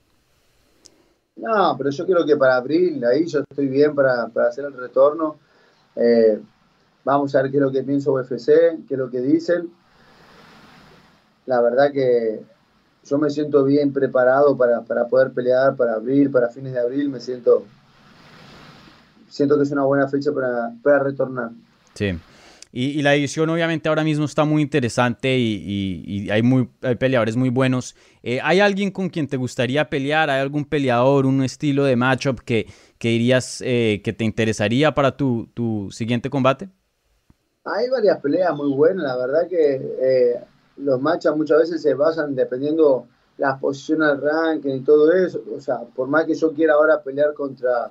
No, 1.37 1.75
pero 1.77 1.89
yo 1.89 2.05
creo 2.05 2.25
que 2.25 2.37
para 2.37 2.55
abril, 2.55 3.03
ahí 3.05 3.25
yo 3.25 3.39
estoy 3.39 3.67
bien 3.67 3.93
para, 3.93 4.23
hacer 4.47 4.65
el 4.65 4.73
retorno. 4.73 5.37
Eh, 5.95 6.39
vamos 7.03 7.35
a 7.35 7.41
ver 7.41 7.51
qué 7.51 7.57
es 7.57 7.63
lo 7.63 7.71
que 7.71 7.83
piensa 7.83 8.11
UFC, 8.11 8.47
qué 8.87 8.93
es 8.93 8.97
lo 8.97 9.09
que 9.09 9.19
dicen. 9.19 9.69
La 11.45 11.61
verdad 11.61 11.91
que 11.91 12.41
yo 13.03 13.17
me 13.17 13.29
siento 13.29 13.63
bien 13.63 13.93
preparado 13.93 14.57
para, 14.57 14.81
poder 14.81 15.31
pelear 15.31 15.75
para 15.75 15.95
abril, 15.95 16.31
para 16.31 16.49
fines 16.49 16.73
de 16.73 16.79
abril. 16.79 17.09
Me 17.09 17.19
siento, 17.19 17.65
siento 19.29 19.57
que 19.57 19.63
es 19.63 19.71
una 19.71 19.83
buena 19.83 20.07
fecha 20.07 20.31
para, 20.31 20.73
para 20.81 20.99
retornar. 20.99 21.51
Sí. 21.93 22.17
Y, 22.77 23.01
la 23.03 23.11
división 23.11 23.49
obviamente 23.49 23.87
ahora 23.87 24.03
mismo 24.03 24.25
está 24.25 24.43
muy 24.43 24.61
interesante 24.61 25.37
y, 25.37 26.29
hay, 26.29 26.43
muy, 26.43 26.69
peleadores 26.99 27.37
muy 27.37 27.47
buenos. 27.47 27.95
Eh, 28.21 28.41
¿Hay 28.43 28.59
alguien 28.59 28.91
con 28.91 29.07
quien 29.07 29.29
te 29.29 29.37
gustaría 29.37 29.89
pelear? 29.89 30.29
¿Hay 30.29 30.41
algún 30.41 30.65
peleador, 30.65 31.25
un 31.25 31.41
estilo 31.41 31.85
de 31.85 31.95
matchup 31.95 32.41
que, 32.41 32.67
que 32.97 33.07
dirías 33.07 33.61
eh, 33.65 34.01
que 34.03 34.11
te 34.11 34.25
interesaría 34.25 34.93
para 34.93 35.15
tu, 35.15 35.47
tu, 35.53 35.89
siguiente 35.89 36.29
combate? 36.29 36.67
Hay 37.63 37.89
varias 37.89 38.19
peleas 38.19 38.53
muy 38.53 38.73
buenas. 38.73 39.05
La 39.05 39.15
verdad 39.15 39.47
que 39.47 39.75
eh, 39.75 40.41
los 40.75 40.99
matchups 40.99 41.37
muchas 41.37 41.59
veces 41.59 41.81
se 41.81 41.93
basan 41.93 42.35
dependiendo 42.35 43.07
las 43.37 43.57
posiciones 43.57 44.09
del 44.09 44.21
ranking 44.21 44.75
y 44.75 44.81
todo 44.81 45.13
eso. 45.13 45.41
O 45.55 45.61
sea, 45.61 45.79
por 45.95 46.09
más 46.09 46.25
que 46.25 46.35
yo 46.35 46.51
quiera 46.51 46.73
ahora 46.73 47.01
pelear 47.01 47.33
contra 47.35 47.89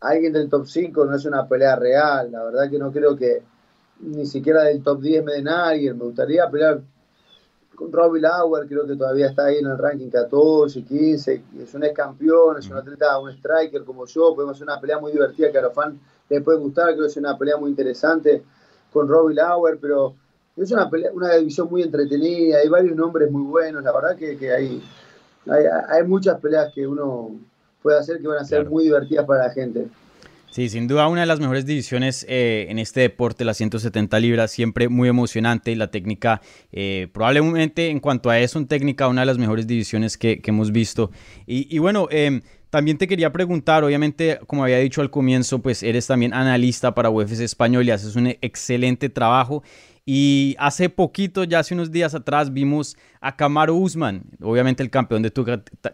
alguien 0.00 0.32
del 0.32 0.48
top 0.48 0.66
5 0.66 1.04
no 1.04 1.14
es 1.14 1.24
una 1.24 1.46
pelea 1.48 1.76
real. 1.76 2.30
La 2.30 2.44
verdad 2.44 2.70
que 2.70 2.78
no 2.78 2.92
creo 2.92 3.16
que 3.16 3.42
ni 4.00 4.26
siquiera 4.26 4.64
del 4.64 4.82
top 4.82 5.00
10 5.00 5.24
me 5.24 5.32
dé 5.32 5.42
nadie. 5.42 5.92
Me 5.94 6.04
gustaría 6.04 6.48
pelear 6.50 6.80
con 7.74 7.92
Robbie 7.92 8.22
Lauer, 8.22 8.66
creo 8.66 8.86
que 8.86 8.96
todavía 8.96 9.28
está 9.28 9.46
ahí 9.46 9.58
en 9.58 9.66
el 9.66 9.78
ranking 9.78 10.08
14, 10.08 10.82
15. 10.82 11.42
Es 11.60 11.74
un 11.74 11.84
ex 11.84 11.94
campeón, 11.94 12.58
es 12.58 12.68
un 12.70 12.78
atleta, 12.78 13.18
un 13.18 13.30
striker 13.30 13.84
como 13.84 14.06
yo. 14.06 14.34
Podemos 14.34 14.56
hacer 14.56 14.64
una 14.66 14.80
pelea 14.80 14.98
muy 14.98 15.12
divertida 15.12 15.52
que 15.52 15.58
a 15.58 15.62
los 15.62 15.74
fans 15.74 16.00
les 16.28 16.42
puede 16.42 16.58
gustar. 16.58 16.88
Creo 16.88 17.00
que 17.00 17.06
es 17.06 17.16
una 17.16 17.36
pelea 17.36 17.56
muy 17.56 17.70
interesante 17.70 18.42
con 18.92 19.08
Robbie 19.08 19.34
Lauer, 19.34 19.78
pero 19.80 20.14
es 20.56 20.70
una, 20.72 20.88
pelea, 20.88 21.10
una 21.12 21.34
división 21.34 21.68
muy 21.70 21.82
entretenida. 21.82 22.58
Hay 22.58 22.68
varios 22.68 22.96
nombres 22.96 23.30
muy 23.30 23.42
buenos. 23.42 23.82
La 23.84 23.92
verdad 23.92 24.16
que, 24.16 24.36
que 24.38 24.52
hay, 24.52 24.82
hay 25.88 26.02
muchas 26.04 26.40
peleas 26.40 26.72
que 26.72 26.86
uno 26.86 27.38
puede 27.86 28.00
hacer 28.00 28.20
que 28.20 28.26
van 28.26 28.38
a 28.38 28.44
ser 28.44 28.68
muy 28.68 28.82
divertidas 28.82 29.24
para 29.26 29.46
la 29.46 29.50
gente. 29.54 29.86
Sí, 30.50 30.68
sin 30.68 30.88
duda 30.88 31.06
una 31.06 31.20
de 31.20 31.26
las 31.28 31.38
mejores 31.38 31.66
divisiones 31.66 32.26
eh, 32.28 32.66
en 32.68 32.80
este 32.80 33.02
deporte, 33.02 33.44
las 33.44 33.58
170 33.58 34.18
libras, 34.18 34.50
siempre 34.50 34.88
muy 34.88 35.08
emocionante 35.08 35.70
y 35.70 35.76
la 35.76 35.92
técnica, 35.92 36.40
eh, 36.72 37.06
probablemente 37.12 37.90
en 37.90 38.00
cuanto 38.00 38.28
a 38.28 38.40
eso, 38.40 38.58
en 38.58 38.66
técnica, 38.66 39.06
una 39.06 39.20
de 39.20 39.26
las 39.26 39.38
mejores 39.38 39.68
divisiones 39.68 40.18
que, 40.18 40.42
hemos 40.44 40.72
visto. 40.72 41.12
Y, 41.46 41.78
bueno, 41.78 42.08
em, 42.10 42.42
también 42.70 42.98
te 42.98 43.06
quería 43.06 43.32
preguntar, 43.32 43.84
obviamente, 43.84 44.40
como 44.48 44.64
había 44.64 44.78
dicho 44.78 45.00
al 45.00 45.10
comienzo, 45.10 45.60
pues 45.60 45.84
eres 45.84 46.08
también 46.08 46.34
analista 46.34 46.92
para 46.92 47.08
UFC 47.08 47.44
Español 47.44 47.86
y 47.86 47.92
haces 47.92 48.16
un 48.16 48.26
excelente 48.26 49.08
trabajo. 49.10 49.62
Y 50.08 50.54
hace 50.60 50.88
poquito, 50.88 51.42
ya 51.42 51.58
hace 51.58 51.74
unos 51.74 51.90
días 51.90 52.14
atrás, 52.14 52.52
vimos 52.52 52.96
a 53.20 53.34
Kamaru 53.34 53.76
Usman, 53.76 54.22
obviamente 54.40 54.84
el 54.84 54.88
campeón 54.88 55.20
de 55.22 55.32
tu 55.32 55.44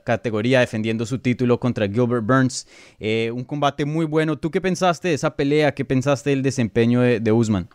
categoría, 0.04 0.60
defendiendo 0.60 1.06
su 1.06 1.18
título 1.18 1.58
contra 1.58 1.88
Gilbert 1.88 2.26
Burns. 2.26 2.68
Eh, 3.00 3.30
un 3.34 3.42
combate 3.42 3.86
muy 3.86 4.04
bueno. 4.04 4.38
¿Tú 4.38 4.50
qué 4.50 4.60
pensaste 4.60 5.08
de 5.08 5.14
esa 5.14 5.34
pelea? 5.34 5.72
¿Qué 5.72 5.86
pensaste 5.86 6.28
del 6.28 6.42
desempeño 6.42 7.00
de, 7.00 7.32
Usman? 7.32 7.70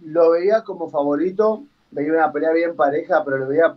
Lo 0.00 0.30
veía 0.30 0.64
como 0.64 0.88
favorito. 0.88 1.64
Veía 1.90 2.14
una 2.14 2.32
pelea 2.32 2.52
bien 2.52 2.74
pareja, 2.74 3.22
pero 3.26 3.36
lo 3.36 3.48
veía 3.48 3.76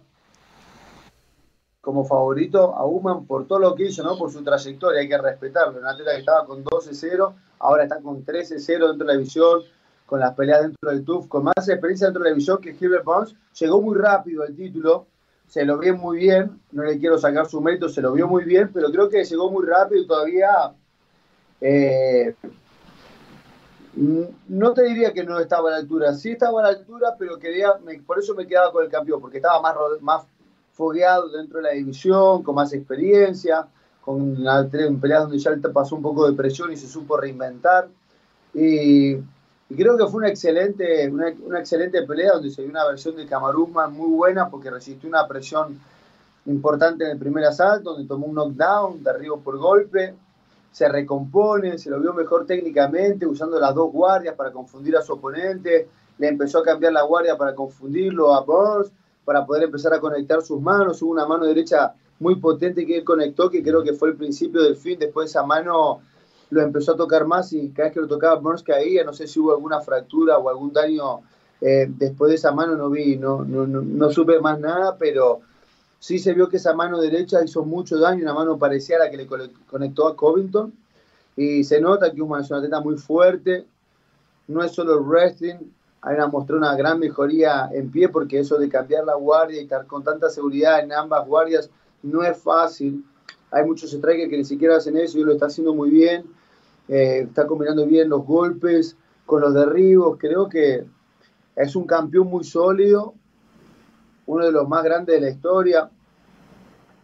como 1.81 2.05
favorito 2.05 2.73
a 2.73 2.85
Usman 2.85 3.25
por 3.25 3.47
todo 3.47 3.59
lo 3.59 3.75
que 3.75 3.87
hizo, 3.87 4.01
¿no? 4.01 4.17
Por 4.17 4.31
su 4.31 4.45
trayectoria, 4.45 5.01
hay 5.01 5.09
que 5.09 5.17
respetarlo. 5.17 5.77
Un 5.77 5.85
atleta 5.85 6.11
que 6.11 6.19
estaba 6.19 6.45
con 6.45 6.63
12-0, 6.63 7.33
ahora 7.59 7.83
está 7.83 7.99
con 7.99 8.25
13-0 8.25 8.65
dentro 8.65 8.93
de 8.95 9.05
la 9.05 9.13
división 9.13 9.59
con 10.09 10.19
las 10.19 10.33
peleas 10.33 10.63
dentro 10.63 10.89
del 10.89 11.05
TUF, 11.05 11.27
con 11.27 11.43
más 11.43 11.69
experiencia 11.69 12.07
dentro 12.07 12.23
de 12.23 12.29
la 12.31 12.33
división 12.33 12.57
que 12.59 12.73
Gilbert 12.73 13.05
Burns. 13.05 13.35
Llegó 13.59 13.79
muy 13.79 13.95
rápido 13.95 14.43
el 14.43 14.55
título, 14.55 15.05
se 15.47 15.63
lo 15.63 15.77
vio 15.77 15.95
muy 15.95 16.17
bien, 16.17 16.59
no 16.71 16.83
le 16.83 16.97
quiero 16.97 17.19
sacar 17.19 17.45
su 17.45 17.61
mérito, 17.61 17.87
se 17.87 18.01
lo 18.01 18.11
vio 18.13 18.27
muy 18.27 18.43
bien, 18.43 18.71
pero 18.73 18.91
creo 18.91 19.07
que 19.07 19.23
llegó 19.23 19.51
muy 19.51 19.67
rápido 19.67 20.01
y 20.01 20.07
todavía 20.07 20.49
eh, 21.61 22.33
no 24.47 24.73
te 24.73 24.83
diría 24.85 25.13
que 25.13 25.23
no 25.23 25.39
estaba 25.39 25.69
a 25.69 25.73
la 25.73 25.77
altura, 25.77 26.15
sí 26.15 26.31
estaba 26.31 26.61
a 26.61 26.63
la 26.63 26.69
altura, 26.69 27.15
pero 27.19 27.37
quería, 27.37 27.73
por 28.07 28.17
eso 28.17 28.33
me 28.33 28.47
quedaba 28.47 28.71
con 28.71 28.83
el 28.83 28.89
campeón, 28.89 29.21
porque 29.21 29.37
estaba 29.37 29.61
más, 29.61 29.75
más 30.01 30.23
fogueado 30.73 31.29
dentro 31.29 31.57
de 31.57 31.63
la 31.65 31.73
división, 31.73 32.41
con 32.41 32.55
más 32.55 32.73
experiencia, 32.73 33.67
con 34.01 34.37
peleas 34.99 35.21
donde 35.21 35.37
ya 35.37 35.51
pasó 35.71 35.95
un 35.95 36.01
poco 36.01 36.27
de 36.27 36.35
presión 36.35 36.71
y 36.71 36.77
se 36.77 36.87
supo 36.87 37.15
reinventar. 37.15 37.89
Y 38.55 39.17
y 39.69 39.75
creo 39.75 39.95
que 39.95 40.07
fue 40.07 40.21
una 40.21 40.29
excelente, 40.29 41.07
una, 41.09 41.59
excelente 41.59 42.01
pelea 42.01 42.33
donde 42.33 42.49
se 42.49 42.63
vio 42.63 42.71
una 42.71 42.87
versión 42.87 43.15
de 43.15 43.27
Camaruzma 43.27 43.87
muy 43.87 44.09
buena 44.09 44.49
porque 44.49 44.71
resistió 44.71 45.07
una 45.07 45.27
presión 45.27 45.79
importante 46.47 47.03
en 47.03 47.11
el 47.11 47.19
primer 47.19 47.45
asalto, 47.45 47.91
donde 47.91 48.07
tomó 48.07 48.25
un 48.25 48.33
knockdown, 48.33 49.03
derribo 49.03 49.39
por 49.39 49.59
golpe, 49.59 50.15
se 50.71 50.89
recompone, 50.89 51.77
se 51.77 51.91
lo 51.91 51.99
vio 51.99 52.13
mejor 52.13 52.47
técnicamente, 52.47 53.27
usando 53.27 53.59
las 53.59 53.75
dos 53.75 53.91
guardias 53.91 54.33
para 54.33 54.51
confundir 54.51 54.97
a 54.97 55.03
su 55.03 55.13
oponente, 55.13 55.87
le 56.17 56.27
empezó 56.27 56.59
a 56.59 56.63
cambiar 56.63 56.93
la 56.93 57.03
guardia 57.03 57.37
para 57.37 57.53
confundirlo 57.53 58.33
a 58.33 58.41
Burns, 58.41 58.91
para 59.23 59.45
poder 59.45 59.63
empezar 59.63 59.93
a 59.93 59.99
conectar 59.99 60.41
sus 60.41 60.59
manos, 60.59 60.99
hubo 61.03 61.11
una 61.11 61.27
mano 61.27 61.45
derecha 61.45 61.93
muy 62.19 62.37
potente 62.37 62.87
que 62.87 62.97
él 62.97 63.03
conectó, 63.03 63.51
que 63.51 63.61
creo 63.61 63.83
que 63.83 63.93
fue 63.93 64.09
el 64.09 64.15
principio 64.15 64.63
del 64.63 64.75
fin, 64.75 64.97
después 64.97 65.29
esa 65.29 65.43
mano 65.43 66.01
lo 66.51 66.61
empezó 66.61 66.93
a 66.93 66.97
tocar 66.97 67.25
más 67.25 67.53
y 67.53 67.69
cada 67.69 67.87
vez 67.87 67.93
que 67.93 68.01
lo 68.01 68.07
tocaba 68.07 68.39
Burns 68.39 68.63
caía, 68.63 69.03
no 69.03 69.13
sé 69.13 69.27
si 69.27 69.39
hubo 69.39 69.51
alguna 69.51 69.81
fractura 69.81 70.37
o 70.37 70.49
algún 70.49 70.73
daño 70.73 71.21
eh, 71.61 71.87
después 71.89 72.29
de 72.29 72.35
esa 72.35 72.51
mano, 72.51 72.75
no 72.75 72.89
vi, 72.89 73.17
no, 73.17 73.43
no, 73.43 73.67
no, 73.67 74.11
supe 74.11 74.39
más 74.39 74.59
nada, 74.59 74.97
pero 74.97 75.41
sí 75.99 76.17
se 76.17 76.33
vio 76.33 76.47
que 76.49 76.57
esa 76.57 76.73
mano 76.73 76.99
derecha 76.99 77.43
hizo 77.43 77.65
mucho 77.65 77.99
daño, 77.99 78.23
una 78.23 78.33
mano 78.33 78.57
parecía 78.57 78.95
a 78.95 78.99
la 78.99 79.11
que 79.11 79.17
le 79.17 79.27
conectó 79.69 80.07
a 80.07 80.15
Covington, 80.15 80.73
y 81.35 81.63
se 81.63 81.81
nota 81.81 82.11
que 82.11 82.17
es 82.17 82.21
una 82.21 82.57
atleta 82.57 82.79
muy 82.79 82.97
fuerte, 82.97 83.65
no 84.47 84.63
es 84.63 84.71
solo 84.71 85.01
wrestling, 85.01 85.57
hay 86.01 86.15
una, 86.15 86.27
mostró 86.27 86.57
una 86.57 86.75
gran 86.75 86.97
mejoría 86.97 87.69
en 87.73 87.91
pie 87.91 88.09
porque 88.09 88.39
eso 88.39 88.57
de 88.57 88.69
cambiar 88.69 89.03
la 89.05 89.15
guardia 89.15 89.59
y 89.59 89.63
estar 89.63 89.85
con 89.85 90.03
tanta 90.03 90.29
seguridad 90.29 90.79
en 90.79 90.93
ambas 90.93 91.27
guardias 91.27 91.69
no 92.03 92.23
es 92.23 92.37
fácil. 92.37 93.03
Hay 93.51 93.65
muchos 93.65 93.91
strikers 93.91 94.29
que 94.29 94.37
ni 94.37 94.45
siquiera 94.45 94.77
hacen 94.77 94.97
eso 94.97 95.17
y 95.17 95.23
lo 95.23 95.33
está 95.33 95.47
haciendo 95.47 95.73
muy 95.73 95.89
bien. 95.89 96.25
Eh, 96.87 97.21
está 97.27 97.45
combinando 97.45 97.85
bien 97.85 98.09
los 98.09 98.25
golpes 98.25 98.95
con 99.25 99.41
los 99.41 99.53
derribos, 99.53 100.17
creo 100.19 100.49
que 100.49 100.85
es 101.55 101.75
un 101.75 101.85
campeón 101.85 102.27
muy 102.27 102.43
sólido, 102.43 103.13
uno 104.25 104.45
de 104.45 104.51
los 104.51 104.67
más 104.67 104.83
grandes 104.83 105.15
de 105.15 105.21
la 105.21 105.29
historia. 105.29 105.89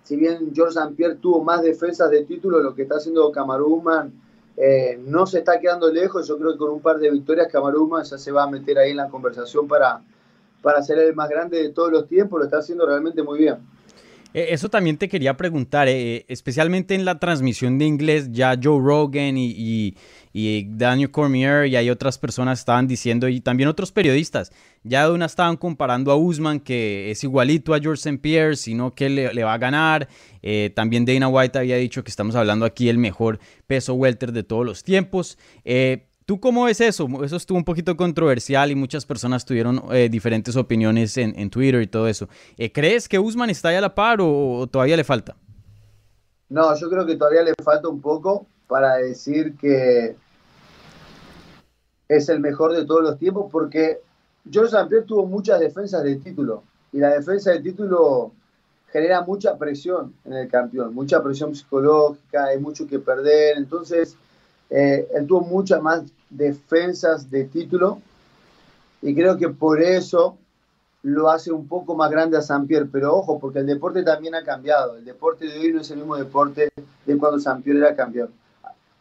Si 0.03 0.15
bien 0.15 0.51
George 0.53 0.79
St. 0.79 0.95
Pierre 0.95 1.15
tuvo 1.15 1.43
más 1.43 1.61
defensas 1.61 2.09
de 2.09 2.23
título, 2.23 2.61
lo 2.61 2.73
que 2.73 2.83
está 2.83 2.95
haciendo 2.95 3.31
Camaruman 3.31 4.13
eh, 4.57 4.99
no 5.05 5.25
se 5.25 5.39
está 5.39 5.59
quedando 5.59 5.91
lejos. 5.91 6.27
Yo 6.27 6.37
creo 6.37 6.53
que 6.53 6.57
con 6.57 6.71
un 6.71 6.79
par 6.79 6.97
de 6.99 7.11
victorias 7.11 7.51
Camaruman 7.51 8.03
ya 8.03 8.17
se 8.17 8.31
va 8.31 8.43
a 8.43 8.49
meter 8.49 8.77
ahí 8.77 8.91
en 8.91 8.97
la 8.97 9.09
conversación 9.09 9.67
para, 9.67 10.01
para 10.61 10.81
ser 10.81 10.99
el 10.99 11.15
más 11.15 11.29
grande 11.29 11.61
de 11.61 11.69
todos 11.69 11.91
los 11.91 12.07
tiempos. 12.07 12.39
Lo 12.39 12.45
está 12.45 12.59
haciendo 12.59 12.85
realmente 12.85 13.23
muy 13.23 13.39
bien. 13.39 13.57
Eh, 14.35 14.47
eso 14.53 14.69
también 14.69 14.97
te 14.97 15.07
quería 15.07 15.37
preguntar, 15.37 15.87
eh, 15.87 16.25
especialmente 16.27 16.93
en 16.93 17.05
la 17.05 17.19
transmisión 17.19 17.77
de 17.79 17.85
inglés, 17.85 18.33
ya 18.33 18.59
Joe 18.61 18.81
Rogan 18.83 19.37
y, 19.37 19.95
Daniel 20.67 21.09
Cormier 21.11 21.67
y 21.67 21.77
hay 21.77 21.89
otras 21.89 22.17
personas 22.17 22.59
estaban 22.59 22.85
diciendo, 22.85 23.29
y 23.29 23.39
también 23.39 23.69
otros 23.69 23.93
periodistas, 23.93 24.51
ya 24.83 25.07
de 25.07 25.13
una 25.13 25.27
estaban 25.27 25.55
comparando 25.55 26.11
a 26.11 26.17
Usman, 26.17 26.59
que 26.59 27.09
es 27.11 27.23
igualito 27.23 27.73
a 27.73 27.79
George 27.79 28.01
St. 28.01 28.17
Pierre, 28.17 28.57
sino 28.57 28.93
que 28.93 29.09
le, 29.09 29.43
va 29.45 29.53
a 29.53 29.57
ganar. 29.57 30.09
Eh, 30.41 30.69
también 30.75 31.05
Dana 31.05 31.29
White 31.29 31.57
había 31.57 31.77
dicho 31.77 32.03
que 32.03 32.09
estamos 32.09 32.35
hablando 32.35 32.65
aquí 32.65 32.87
del 32.87 32.97
mejor 32.97 33.39
peso 33.67 33.93
welter 33.93 34.33
de 34.33 34.43
todos 34.43 34.65
los 34.65 34.83
tiempos. 34.83 35.37
¿Tú 36.25 36.39
cómo 36.39 36.63
ves 36.63 36.81
eso? 36.81 37.07
Eso 37.23 37.35
estuvo 37.35 37.55
un 37.55 37.63
poquito 37.63 37.95
controversial 37.95 38.71
y 38.71 38.75
muchas 38.75 39.05
personas 39.05 39.45
tuvieron 39.45 39.83
eh, 39.91 40.09
diferentes 40.09 40.55
opiniones 40.55 41.17
en, 41.17 41.49
Twitter 41.51 41.79
y 41.83 41.87
todo 41.87 42.07
eso. 42.07 42.27
Eh, 42.57 42.71
¿Crees 42.71 43.07
que 43.07 43.19
Usman 43.19 43.51
está 43.51 43.69
ahí 43.69 43.75
a 43.75 43.81
la 43.81 43.93
par 43.93 44.17
o, 44.21 44.65
todavía 44.65 44.97
le 44.97 45.03
falta? 45.03 45.35
No, 46.49 46.75
yo 46.79 46.89
creo 46.89 47.05
que 47.05 47.15
todavía 47.15 47.43
le 47.43 47.53
falta 47.63 47.87
un 47.89 48.01
poco 48.01 48.47
para 48.67 48.95
decir 48.95 49.55
que 49.55 50.15
es 52.07 52.29
el 52.29 52.39
mejor 52.39 52.73
de 52.73 52.85
todos 52.85 53.03
los 53.03 53.19
tiempos, 53.19 53.51
porque 53.51 53.99
George 54.49 54.75
St. 54.75 55.03
tuvo 55.03 55.27
muchas 55.27 55.59
defensas 55.59 56.03
de 56.03 56.15
título, 56.15 56.63
y 56.91 56.97
la 56.97 57.09
defensa 57.09 57.51
de 57.51 57.59
título 57.59 58.31
genera 58.91 59.21
mucha 59.21 59.57
presión 59.57 60.15
en 60.25 60.33
el 60.33 60.47
campeón, 60.47 60.93
mucha 60.93 61.21
presión 61.21 61.53
psicológica, 61.53 62.45
hay 62.45 62.59
mucho 62.59 62.87
que 62.87 62.97
perder, 62.97 63.57
entonces 63.57 64.17
eh, 64.69 65.07
él 65.13 65.27
tuvo 65.27 65.41
muchas 65.41 65.81
más 65.81 66.03
defensas 66.29 67.29
de 67.29 67.45
título, 67.45 68.01
y 69.01 69.13
creo 69.13 69.37
que 69.37 69.49
por 69.49 69.81
eso 69.81 70.37
lo 71.03 71.29
hace 71.29 71.51
un 71.51 71.67
poco 71.67 71.95
más 71.95 72.09
grande 72.09 72.35
a 72.35 72.41
San 72.41 72.65
Pierre, 72.65 72.87
pero 72.91 73.15
ojo, 73.15 73.37
porque 73.39 73.59
el 73.59 73.67
deporte 73.67 74.01
también 74.01 74.33
ha 74.33 74.43
cambiado. 74.43 74.97
El 74.97 75.05
deporte 75.05 75.45
de 75.45 75.59
hoy 75.59 75.71
no 75.71 75.81
es 75.81 75.91
el 75.91 75.97
mismo 75.97 76.15
deporte 76.15 76.71
de 77.05 77.17
cuando 77.17 77.39
San 77.39 77.61
Pierre 77.61 77.79
era 77.79 77.95
campeón. 77.95 78.31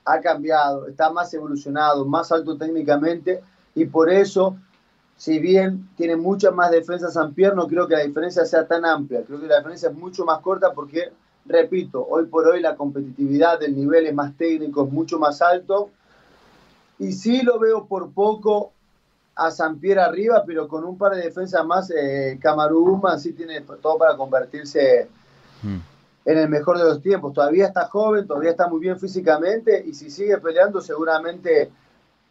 Ha 0.04 0.20
cambiado, 0.20 0.86
está 0.86 1.10
más 1.10 1.32
evolucionado, 1.32 2.04
más 2.04 2.30
alto 2.30 2.58
técnicamente 2.58 3.40
y 3.74 3.86
por 3.86 4.12
eso, 4.12 4.58
si 5.16 5.38
bien 5.38 5.88
tiene 5.96 6.16
muchas 6.16 6.54
más 6.54 6.70
defensas 6.70 7.14
San 7.14 7.32
Pierre, 7.32 7.56
no 7.56 7.66
creo 7.66 7.88
que 7.88 7.96
la 7.96 8.04
diferencia 8.04 8.44
sea 8.44 8.66
tan 8.66 8.84
amplia. 8.84 9.22
Creo 9.26 9.40
que 9.40 9.46
la 9.46 9.56
diferencia 9.56 9.88
es 9.88 9.94
mucho 9.94 10.26
más 10.26 10.40
corta 10.40 10.74
porque, 10.74 11.10
repito, 11.46 12.06
hoy 12.06 12.26
por 12.26 12.46
hoy 12.46 12.60
la 12.60 12.76
competitividad 12.76 13.58
del 13.58 13.74
nivel 13.74 14.06
es 14.06 14.14
más 14.14 14.36
técnico, 14.36 14.84
es 14.84 14.92
mucho 14.92 15.18
más 15.18 15.40
alto. 15.40 15.88
Y 16.98 17.12
sí 17.12 17.42
lo 17.42 17.58
veo 17.58 17.86
por 17.86 18.12
poco 18.12 18.72
a 19.36 19.50
Sampier 19.50 19.98
arriba, 19.98 20.44
pero 20.46 20.68
con 20.68 20.84
un 20.84 20.96
par 20.96 21.14
de 21.14 21.22
defensas 21.22 21.64
más, 21.66 21.90
eh, 21.90 22.38
sí 23.18 23.32
tiene 23.32 23.60
todo 23.60 23.98
para 23.98 24.16
convertirse 24.16 25.08
mm. 25.62 25.76
en 26.24 26.38
el 26.38 26.48
mejor 26.48 26.78
de 26.78 26.84
los 26.84 27.02
tiempos. 27.02 27.32
Todavía 27.32 27.66
está 27.66 27.86
joven, 27.86 28.26
todavía 28.26 28.50
está 28.50 28.68
muy 28.68 28.80
bien 28.80 28.98
físicamente 28.98 29.84
y 29.86 29.94
si 29.94 30.10
sigue 30.10 30.38
peleando 30.38 30.80
seguramente 30.80 31.70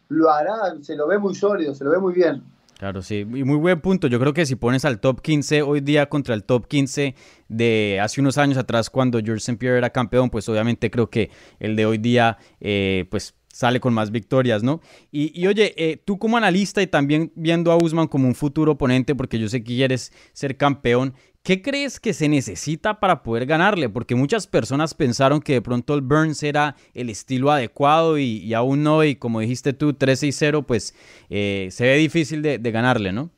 lo 0.08 0.30
hará, 0.30 0.74
se 0.82 0.96
lo 0.96 1.06
ve 1.06 1.18
muy 1.18 1.34
sólido, 1.34 1.74
se 1.74 1.84
lo 1.84 1.90
ve 1.90 1.98
muy 1.98 2.14
bien. 2.14 2.42
Claro, 2.78 3.02
sí, 3.02 3.20
y 3.20 3.44
muy 3.44 3.56
buen 3.56 3.80
punto. 3.80 4.08
Yo 4.08 4.18
creo 4.18 4.34
que 4.34 4.46
si 4.46 4.56
pones 4.56 4.84
al 4.84 4.98
top 4.98 5.20
15 5.20 5.62
hoy 5.62 5.80
día 5.80 6.08
contra 6.08 6.34
el 6.34 6.42
top 6.42 6.66
15 6.66 7.14
de 7.48 8.00
hace 8.02 8.20
unos 8.20 8.36
años 8.36 8.58
atrás 8.58 8.90
cuando 8.90 9.20
George 9.20 9.38
St. 9.38 9.56
Pierre 9.58 9.78
era 9.78 9.90
campeón, 9.90 10.28
pues 10.28 10.48
obviamente 10.48 10.90
creo 10.90 11.08
que 11.08 11.30
el 11.60 11.76
de 11.76 11.86
hoy 11.86 11.98
día, 11.98 12.36
eh, 12.60 13.06
pues 13.10 13.34
sale 13.54 13.78
con 13.78 13.94
más 13.94 14.10
victorias, 14.10 14.64
¿no? 14.64 14.80
Y, 15.12 15.46
oye, 15.46 15.74
eh, 15.76 15.96
tú 16.04 16.18
como 16.18 16.36
analista 16.36 16.82
y 16.82 16.88
también 16.88 17.30
viendo 17.36 17.70
a 17.70 17.76
Usman 17.76 18.08
como 18.08 18.26
un 18.26 18.34
futuro 18.34 18.72
oponente, 18.72 19.14
porque 19.14 19.38
yo 19.38 19.48
sé 19.48 19.62
que 19.62 19.76
quieres 19.76 20.12
ser 20.32 20.56
campeón, 20.56 21.14
¿qué 21.44 21.62
crees 21.62 22.00
que 22.00 22.12
se 22.14 22.28
necesita 22.28 22.98
para 22.98 23.22
poder 23.22 23.46
ganarle? 23.46 23.88
Porque 23.88 24.16
muchas 24.16 24.48
personas 24.48 24.94
pensaron 24.94 25.40
que 25.40 25.52
de 25.52 25.62
pronto 25.62 25.94
el 25.94 26.00
Burns 26.00 26.42
era 26.42 26.74
el 26.94 27.08
estilo 27.10 27.52
adecuado 27.52 28.18
y, 28.18 28.52
aún 28.54 28.82
no, 28.82 29.04
y 29.04 29.14
como 29.14 29.38
dijiste 29.38 29.72
tú, 29.72 29.92
3-6-0, 29.92 30.66
pues 30.66 30.92
eh, 31.30 31.68
se 31.70 31.84
ve 31.84 31.94
difícil 31.94 32.42
de, 32.42 32.58
de 32.58 32.70
ganarle, 32.72 33.12
¿no? 33.12 33.30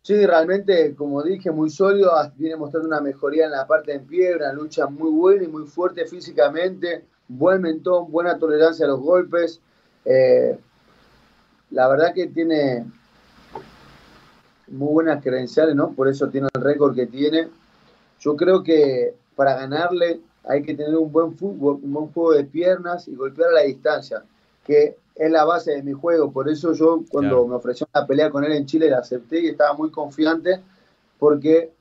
Sí, 0.00 0.24
realmente, 0.24 0.94
como 0.94 1.22
dije, 1.22 1.50
muy 1.50 1.68
sólido, 1.68 2.10
viene 2.36 2.56
mostrando 2.56 2.88
una 2.88 3.02
mejoría 3.02 3.44
en 3.44 3.50
la 3.50 3.66
parte 3.66 3.92
de 3.92 4.00
pie, 4.00 4.36
una 4.36 4.52
lucha 4.54 4.86
muy 4.86 5.10
buena 5.10 5.44
y 5.44 5.48
muy 5.48 5.66
fuerte 5.66 6.06
físicamente 6.06 7.04
buen 7.28 7.62
mentón, 7.62 8.10
buena 8.10 8.38
tolerancia 8.38 8.86
a 8.86 8.88
los 8.88 9.00
golpes. 9.00 9.60
Eh, 10.04 10.58
la 11.70 11.88
verdad 11.88 12.14
que 12.14 12.28
tiene 12.28 12.84
muy 14.68 14.92
buenas 14.92 15.22
credenciales, 15.22 15.74
¿no? 15.74 15.92
Por 15.92 16.08
eso 16.08 16.28
tiene 16.28 16.48
el 16.54 16.62
récord 16.62 16.94
que 16.94 17.06
tiene. 17.06 17.48
Yo 18.20 18.36
creo 18.36 18.62
que 18.62 19.14
para 19.34 19.54
ganarle 19.54 20.20
hay 20.44 20.62
que 20.62 20.74
tener 20.74 20.96
un 20.96 21.10
buen 21.10 21.36
fútbol, 21.36 21.80
un 21.82 21.92
buen 21.92 22.06
juego 22.12 22.32
de 22.32 22.44
piernas 22.44 23.08
y 23.08 23.14
golpear 23.14 23.50
a 23.50 23.54
la 23.54 23.62
distancia, 23.62 24.22
que 24.64 24.96
es 25.14 25.30
la 25.30 25.44
base 25.44 25.72
de 25.72 25.82
mi 25.82 25.92
juego. 25.92 26.30
Por 26.30 26.48
eso 26.48 26.72
yo 26.72 27.02
cuando 27.10 27.46
me 27.46 27.56
ofreció 27.56 27.86
una 27.94 28.06
pelea 28.06 28.30
con 28.30 28.44
él 28.44 28.52
en 28.52 28.66
Chile 28.66 28.90
la 28.90 28.98
acepté 28.98 29.40
y 29.40 29.48
estaba 29.48 29.74
muy 29.74 29.90
confiante 29.90 30.60
porque 31.18 31.72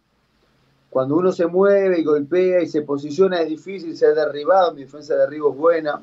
cuando 0.95 1.17
uno 1.17 1.33
se 1.33 1.45
mueve 1.45 1.99
y 1.99 2.05
golpea 2.05 2.61
y 2.61 2.67
se 2.67 2.81
posiciona 2.83 3.41
es 3.41 3.49
difícil 3.49 3.97
ser 3.97 4.15
derribado, 4.15 4.73
mi 4.73 4.83
defensa 4.83 5.13
de 5.13 5.19
derribo 5.19 5.51
es 5.51 5.57
buena. 5.57 6.01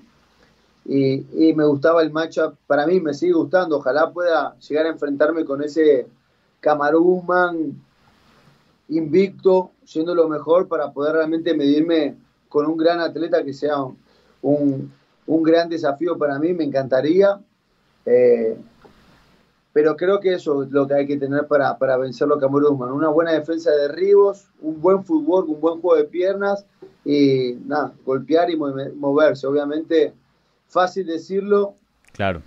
Y, 0.85 1.55
me 1.55 1.65
gustaba 1.65 2.03
el 2.03 2.13
matchup, 2.13 2.57
para 2.67 2.87
mí 2.87 3.01
me 3.01 3.15
sigue 3.15 3.33
gustando, 3.33 3.79
ojalá 3.79 4.13
pueda 4.13 4.55
llegar 4.59 4.85
a 4.85 4.91
enfrentarme 4.91 5.47
con 5.47 5.63
ese 5.63 6.09
Camaruzman 6.61 7.75
invicto, 8.91 9.71
siendo 9.83 10.15
lo 10.15 10.29
mejor 10.29 10.69
para 10.69 10.93
poder 10.93 11.15
realmente 11.15 11.55
medirme 11.55 12.15
con 12.51 12.67
un 12.67 12.77
gran 12.77 13.01
atleta 13.01 13.43
que 13.43 13.55
sea 13.55 13.77
un, 14.43 14.93
gran 15.27 15.71
desafío 15.71 16.19
para 16.19 16.39
mí, 16.39 16.53
me 16.53 16.65
encantaría. 16.65 17.41
Eh, 18.05 18.59
pero 19.73 19.97
creo 19.97 20.21
que 20.21 20.35
eso 20.35 20.63
es 20.63 20.71
lo 20.71 20.87
que 20.87 20.95
hay 20.95 21.07
que 21.07 21.17
tener 21.17 21.47
para, 21.47 21.79
para 21.79 21.97
vencerlo 21.97 22.35
a 22.35 22.41
Camerún, 22.41 22.81
Una 22.81 23.09
buena 23.09 23.33
defensa 23.33 23.71
de 23.71 23.89
derribos, 23.89 24.47
un 24.61 24.81
buen 24.81 25.03
fútbol, 25.03 25.47
un 25.49 25.61
buen 25.61 25.81
juego 25.81 25.97
de 25.97 26.05
piernas 26.05 26.65
y 27.05 27.57
nada, 27.65 27.93
golpear 28.05 28.51
y 28.51 28.57
moverse. 28.57 29.47
Obviamente, 29.47 30.13
fácil 30.69 31.07
decirlo. 31.07 31.75
Claro. 32.13 32.43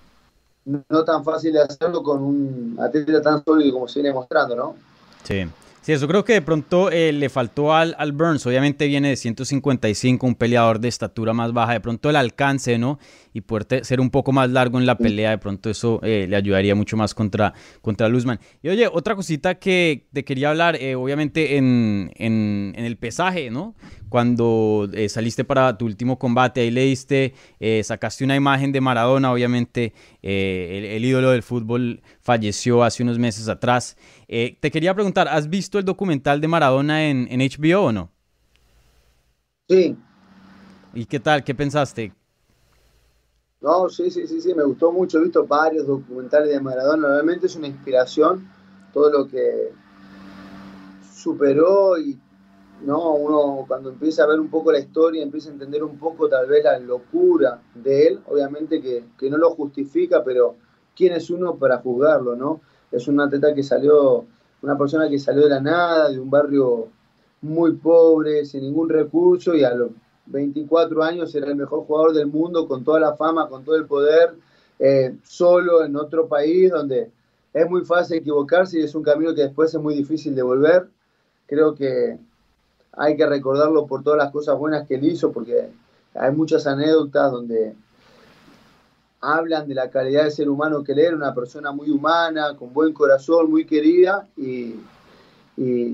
No 0.66 1.04
tan 1.04 1.24
fácil 1.24 1.54
de 1.54 1.62
hacerlo 1.62 2.04
con 2.04 2.22
un 2.22 2.78
atleta 2.80 3.22
tan 3.22 3.44
sólido 3.44 3.74
como 3.74 3.88
se 3.88 4.02
viene 4.02 4.14
mostrando, 4.14 4.56
¿no? 4.56 4.76
Sí. 5.24 5.46
Sí, 5.86 5.92
eso 5.92 6.08
creo 6.08 6.26
que 6.26 6.34
de 6.34 6.42
pronto 6.42 6.90
eh, 6.90 7.12
le 7.14 7.30
faltó 7.30 7.72
al, 7.72 7.96
al, 8.00 8.12
Burns. 8.12 8.44
Obviamente 8.48 8.88
viene 8.88 9.10
de 9.10 9.16
155, 9.16 10.26
un 10.26 10.34
peleador 10.34 10.80
de 10.80 10.88
estatura 10.88 11.32
más 11.32 11.54
baja. 11.54 11.74
De 11.74 11.80
pronto 11.80 12.10
el 12.10 12.16
alcance, 12.16 12.80
¿no? 12.80 12.98
Y 13.34 13.42
poder 13.42 13.86
ser 13.86 14.00
un 14.00 14.10
poco 14.10 14.32
más 14.32 14.50
largo 14.50 14.80
en 14.80 14.88
la 14.88 14.98
pelea, 14.98 15.30
de 15.30 15.38
pronto 15.38 15.70
eso 15.70 16.00
eh, 16.02 16.26
le 16.28 16.38
ayudaría 16.38 16.74
mucho 16.74 16.98
más 16.98 17.14
contra, 17.14 17.54
contra 17.84 18.10
Luzman. 18.10 18.40
Y 18.64 18.70
oye, 18.70 18.88
otra 18.92 19.14
cosita 19.16 19.60
que 19.60 20.08
te 20.12 20.24
quería 20.24 20.50
hablar, 20.50 20.76
eh, 20.82 20.96
obviamente 20.96 21.58
en, 21.58 22.12
en, 22.16 22.74
en, 22.76 22.84
el 22.86 22.98
pesaje, 22.98 23.52
¿no? 23.52 23.76
cuando 24.08 24.90
saliste 25.10 25.44
para 25.44 25.78
tu 25.78 25.86
último 25.86 26.18
combate, 26.18 26.62
ahí 26.62 26.72
leíste, 26.72 27.34
sacaste 27.84 28.24
una 28.24 28.38
imagen 28.38 28.72
de 28.72 28.80
Maradona, 28.80 29.30
obviamente 29.34 29.94
eh, 30.28 30.96
el, 30.96 31.06
ídolo 31.06 31.30
del 31.30 31.44
fútbol 31.44 32.02
falleció 32.20 32.84
hace 32.84 33.04
unos 33.04 33.20
meses 33.20 33.48
atrás. 33.48 33.96
Te 34.28 34.72
quería 34.72 34.94
preguntar, 34.94 35.28
¿has 35.28 35.50
visto 35.50 35.78
el 35.78 35.86
documental 35.86 36.42
de 36.42 36.48
Maradona 36.48 37.08
en, 37.08 37.28
en, 37.30 37.40
HBO 37.42 37.86
o 37.86 37.92
no? 37.92 38.12
Sí. 39.68 39.96
¿Y 40.94 41.06
qué 41.06 41.20
tal? 41.20 41.44
¿Qué 41.44 41.54
pensaste? 41.54 42.14
No, 43.62 43.90
sí, 43.90 44.12
sí, 44.12 44.28
sí, 44.28 44.42
sí, 44.42 44.54
me 44.54 44.64
gustó 44.64 44.92
mucho, 44.92 45.18
he 45.18 45.24
visto 45.24 45.46
varios 45.46 45.88
documentales 45.88 46.50
de 46.50 46.60
Maradona, 46.60 47.08
realmente 47.08 47.48
es 47.48 47.56
una 47.56 47.68
inspiración 47.68 48.48
todo 48.94 49.12
lo 49.12 49.28
que 49.28 49.72
superó 51.14 51.98
y 51.98 52.18
¿no? 52.82 53.14
Uno 53.14 53.66
cuando 53.68 53.90
empieza 53.90 54.24
a 54.24 54.28
ver 54.28 54.40
un 54.40 54.50
poco 54.50 54.72
la 54.72 54.80
historia, 54.80 55.24
empieza 55.24 55.50
a 55.50 55.54
entender 55.54 55.84
un 55.84 55.98
poco 55.98 56.28
tal 56.28 56.48
vez 56.48 56.64
la 56.64 56.78
locura 56.80 57.62
de 57.74 58.08
él, 58.08 58.20
obviamente 58.28 58.82
que, 58.82 59.30
no 59.30 59.38
lo 59.38 59.52
justifica, 59.52 60.24
pero 60.24 60.56
¿quién 60.96 61.14
es 61.14 61.30
uno 61.30 61.56
para 61.56 61.80
juzgarlo, 61.80 62.36
no? 62.36 62.62
Es 62.92 63.08
un 63.08 63.20
atleta 63.20 63.54
que 63.54 63.64
salió, 63.64 64.26
una 64.62 64.78
persona 64.78 65.10
que 65.10 65.20
salió 65.20 65.44
de 65.44 65.50
la 65.50 65.60
nada, 65.60 66.10
de 66.10 66.20
un 66.20 66.30
barrio 66.30 66.88
muy 67.42 67.74
pobre, 67.74 68.46
sin 68.46 68.62
ningún 68.62 68.90
recurso 68.90 69.56
y 69.56 69.64
a 69.64 69.74
los 69.74 69.92
24 70.28 71.04
años 71.04 71.34
era 71.36 71.48
el 71.48 71.56
mejor 71.56 71.86
jugador 71.86 72.14
del 72.14 72.28
mundo, 72.28 72.68
con 72.68 72.84
toda 72.84 73.00
la 73.00 73.16
fama, 73.16 73.48
con 73.48 73.64
todo 73.64 73.76
el 73.76 73.86
poder, 73.86 74.36
eh, 74.80 75.16
solo 75.24 75.84
en 75.84 75.96
otro 75.96 76.28
país 76.28 76.72
donde 76.72 77.12
es 77.54 77.70
muy 77.70 77.86
fácil 77.86 78.18
equivocarse 78.18 78.80
y 78.80 78.84
es 78.84 78.96
un 78.96 79.04
camino 79.04 79.34
que 79.34 79.44
después 79.44 79.74
es 79.74 79.80
muy 79.80 79.96
difícil 79.96 80.36
de 80.36 80.42
volver. 80.42 80.88
Creo 81.48 81.76
que 81.76 82.18
hay 82.94 83.16
que 83.16 83.26
recordarlo 83.26 83.86
por 83.86 84.04
todas 84.04 84.18
las 84.18 84.32
cosas 84.32 84.58
buenas 84.58 84.88
que 84.88 84.96
él 84.96 85.06
hizo, 85.06 85.32
porque 85.32 85.70
hay 86.14 86.32
muchas 86.32 86.66
anécdotas 86.66 87.32
donde 87.32 87.76
hablan 89.34 89.68
de 89.68 89.76
la 89.76 89.90
calidad 89.90 90.26
de 90.26 90.32
ser 90.32 90.50
humano 90.50 90.84
que 90.84 90.94
él 90.94 91.00
era, 91.00 91.16
una 91.16 91.34
persona 91.34 91.72
muy 91.72 91.90
humana, 91.90 92.56
con 92.56 92.74
buen 92.74 92.94
corazón, 92.94 93.50
muy 93.50 93.66
querida, 93.66 94.28
y, 94.38 94.76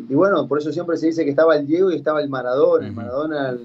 bueno, 0.10 0.48
por 0.48 0.60
eso 0.60 0.72
siempre 0.72 0.98
se 0.98 1.08
dice 1.08 1.24
que 1.24 1.30
estaba 1.30 1.56
el 1.56 1.67
Diego 1.67 1.91
y 1.91 1.96
estaba 1.96 2.22
el 2.22 2.30
Maradona, 2.30 2.88
el 2.88 2.94
Maradona 2.94 3.58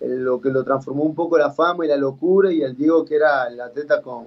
lo 0.00 0.40
que 0.40 0.50
lo 0.50 0.64
transformó 0.64 1.04
un 1.04 1.14
poco 1.14 1.38
la 1.38 1.52
fama 1.52 1.84
y 1.84 1.88
la 1.88 1.96
locura, 1.96 2.52
y 2.52 2.62
el 2.62 2.76
Diego 2.76 3.04
que 3.04 3.16
era 3.16 3.46
el 3.46 3.60
atleta 3.60 4.02
con, 4.02 4.26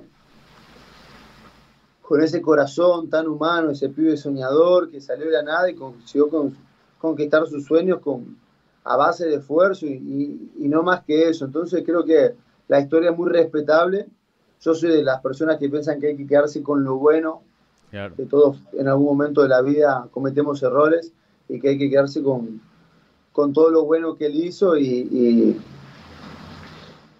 con 2.01 2.21
ese 2.21 2.41
corazón 2.41 3.09
tan 3.09 3.27
humano, 3.27 3.71
ese 3.71 3.89
pibe 3.89 4.15
soñador 4.15 4.89
que 4.89 5.01
salió 5.01 5.25
de 5.25 5.31
la 5.31 5.43
nada 5.43 5.69
y 5.69 5.75
consiguió 5.75 6.29
con, 6.29 6.55
conquistar 6.99 7.45
sus 7.47 7.65
sueños 7.65 7.99
con, 7.99 8.37
a 8.83 8.97
base 8.97 9.25
de 9.25 9.35
esfuerzo 9.35 9.85
y, 9.85 10.49
no 10.57 10.83
más 10.83 11.03
que 11.03 11.29
eso. 11.29 11.45
Entonces 11.45 11.83
creo 11.85 12.05
que 12.05 12.35
la 12.67 12.79
historia 12.79 13.11
es 13.11 13.17
muy 13.17 13.29
respetable. 13.29 14.07
Yo 14.65 14.73
soy 14.73 14.89
de 14.89 15.03
las 15.03 15.21
personas 15.21 15.59
que 15.59 15.69
piensan 15.69 16.01
que 16.01 16.07
hay 16.07 16.17
que 16.17 16.25
quedarse 16.25 16.63
con 16.63 16.83
lo 16.83 16.95
bueno, 16.95 17.43
que 17.91 18.25
todos 18.25 18.57
en 18.73 18.87
algún 18.87 19.05
momento 19.05 19.43
de 19.43 19.49
la 19.49 19.61
vida 19.61 20.07
cometemos 20.09 20.63
errores 20.63 21.11
y 21.47 21.59
que 21.59 21.69
hay 21.69 21.77
que 21.77 21.87
quedarse 21.87 22.23
con, 22.23 22.59
con 23.31 23.53
todo 23.53 23.69
lo 23.69 23.85
bueno 23.85 24.15
que 24.15 24.25
él 24.25 24.43
hizo 24.43 24.75
y, 24.75 25.55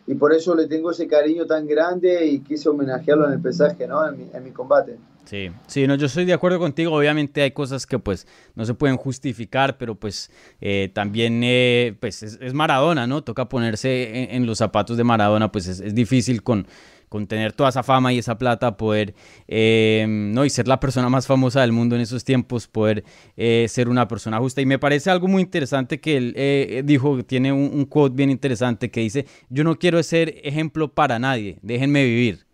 y, 0.08 0.16
por 0.16 0.34
eso 0.34 0.56
le 0.56 0.68
tengo 0.68 0.90
ese 0.90 1.08
cariño 1.08 1.46
tan 1.46 1.68
grande 1.68 2.26
y 2.26 2.40
quise 2.40 2.68
homenajearlo 2.68 3.28
en 3.28 3.34
el 3.34 3.42
pesaje, 3.42 3.88
¿no? 3.88 4.08
En 4.08 4.18
mi, 4.18 4.28
en 4.34 4.44
mi 4.44 4.50
combate. 4.50 4.98
Sí, 5.26 5.50
sí, 5.68 5.88
no, 5.88 5.96
yo 5.96 6.06
estoy 6.06 6.26
de 6.26 6.34
acuerdo 6.34 6.60
contigo. 6.60 6.94
Obviamente 6.94 7.42
hay 7.42 7.52
cosas 7.52 7.86
que 7.88 7.98
pues 7.98 8.28
no 8.54 8.64
se 8.66 8.76
pueden 8.76 8.96
justificar, 8.98 9.78
pero 9.78 9.96
pues 9.96 10.32
eh, 10.62 10.92
también 10.94 11.42
eh, 11.44 11.98
pues 12.00 12.22
es, 12.24 12.54
Maradona, 12.54 13.08
¿no? 13.08 13.24
Toca 13.24 13.50
ponerse 13.50 14.36
en, 14.36 14.46
los 14.46 14.60
zapatos 14.60 14.98
de 14.98 15.04
Maradona, 15.04 15.52
pues 15.52 15.68
es, 15.68 15.80
es 15.80 15.96
difícil 15.96 16.44
con, 16.44 16.68
con 17.16 17.28
tener 17.28 17.54
toda 17.54 17.70
esa 17.70 17.82
fama 17.82 18.12
y 18.12 18.18
esa 18.18 18.38
plata, 18.38 18.76
poder, 18.76 19.16
eh, 19.48 20.06
¿no? 20.06 20.44
Y 20.44 20.50
ser 20.50 20.68
la 20.68 20.82
persona 20.82 21.08
más 21.08 21.26
famosa 21.28 21.62
del 21.62 21.72
mundo 21.72 21.96
en 21.96 22.02
esos 22.02 22.26
tiempos, 22.26 22.68
poder 22.68 23.06
eh, 23.38 23.68
ser 23.70 23.88
una 23.88 24.06
persona 24.06 24.38
justa. 24.40 24.60
Y 24.60 24.66
me 24.66 24.80
parece 24.80 25.10
algo 25.10 25.30
muy 25.30 25.42
interesante 25.42 26.02
que 26.02 26.18
él 26.18 26.34
eh, 26.36 26.84
dijo, 26.84 27.24
tiene 27.24 27.54
un, 27.54 27.86
quote 27.86 28.18
bien 28.18 28.30
interesante 28.30 28.92
que 28.92 29.00
dice, 29.00 29.28
yo 29.48 29.64
no 29.64 29.80
quiero 29.80 30.04
ser 30.04 30.42
ejemplo 30.44 30.94
para 30.94 31.18
nadie, 31.18 31.58
déjenme 31.62 32.04
vivir. 32.04 32.46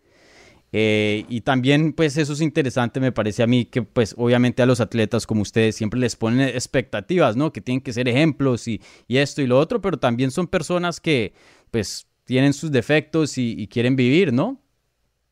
y 0.71 1.41
también, 1.41 1.93
pues 1.93 2.17
eso 2.17 2.33
es 2.33 2.41
interesante, 2.41 2.99
me 2.99 3.11
parece 3.11 3.41
a 3.41 3.47
mí, 3.47 3.65
que 3.65 3.81
pues 3.81 4.13
obviamente 4.15 4.61
a 4.61 4.67
los 4.67 4.79
atletas 4.79 5.25
como 5.25 5.41
ustedes 5.41 5.75
siempre 5.75 5.99
les 5.99 6.15
ponen 6.15 6.47
expectativas, 6.47 7.35
¿no? 7.35 7.51
Que 7.51 7.61
tienen 7.61 7.81
que 7.81 7.93
ser 7.93 8.07
ejemplos 8.07 8.67
y, 8.67 8.79
y 9.07 9.17
esto 9.17 9.41
y 9.41 9.47
lo 9.47 9.57
otro, 9.57 9.81
pero 9.81 9.97
también 9.97 10.29
son 10.29 10.45
personas 10.45 10.99
que, 10.99 11.33
pues, 11.71 12.05
tienen 12.25 12.53
sus 12.53 12.71
defectos 12.71 13.37
y, 13.37 13.67
quieren 13.67 13.95
vivir, 13.95 14.31
¿no? 14.31 14.57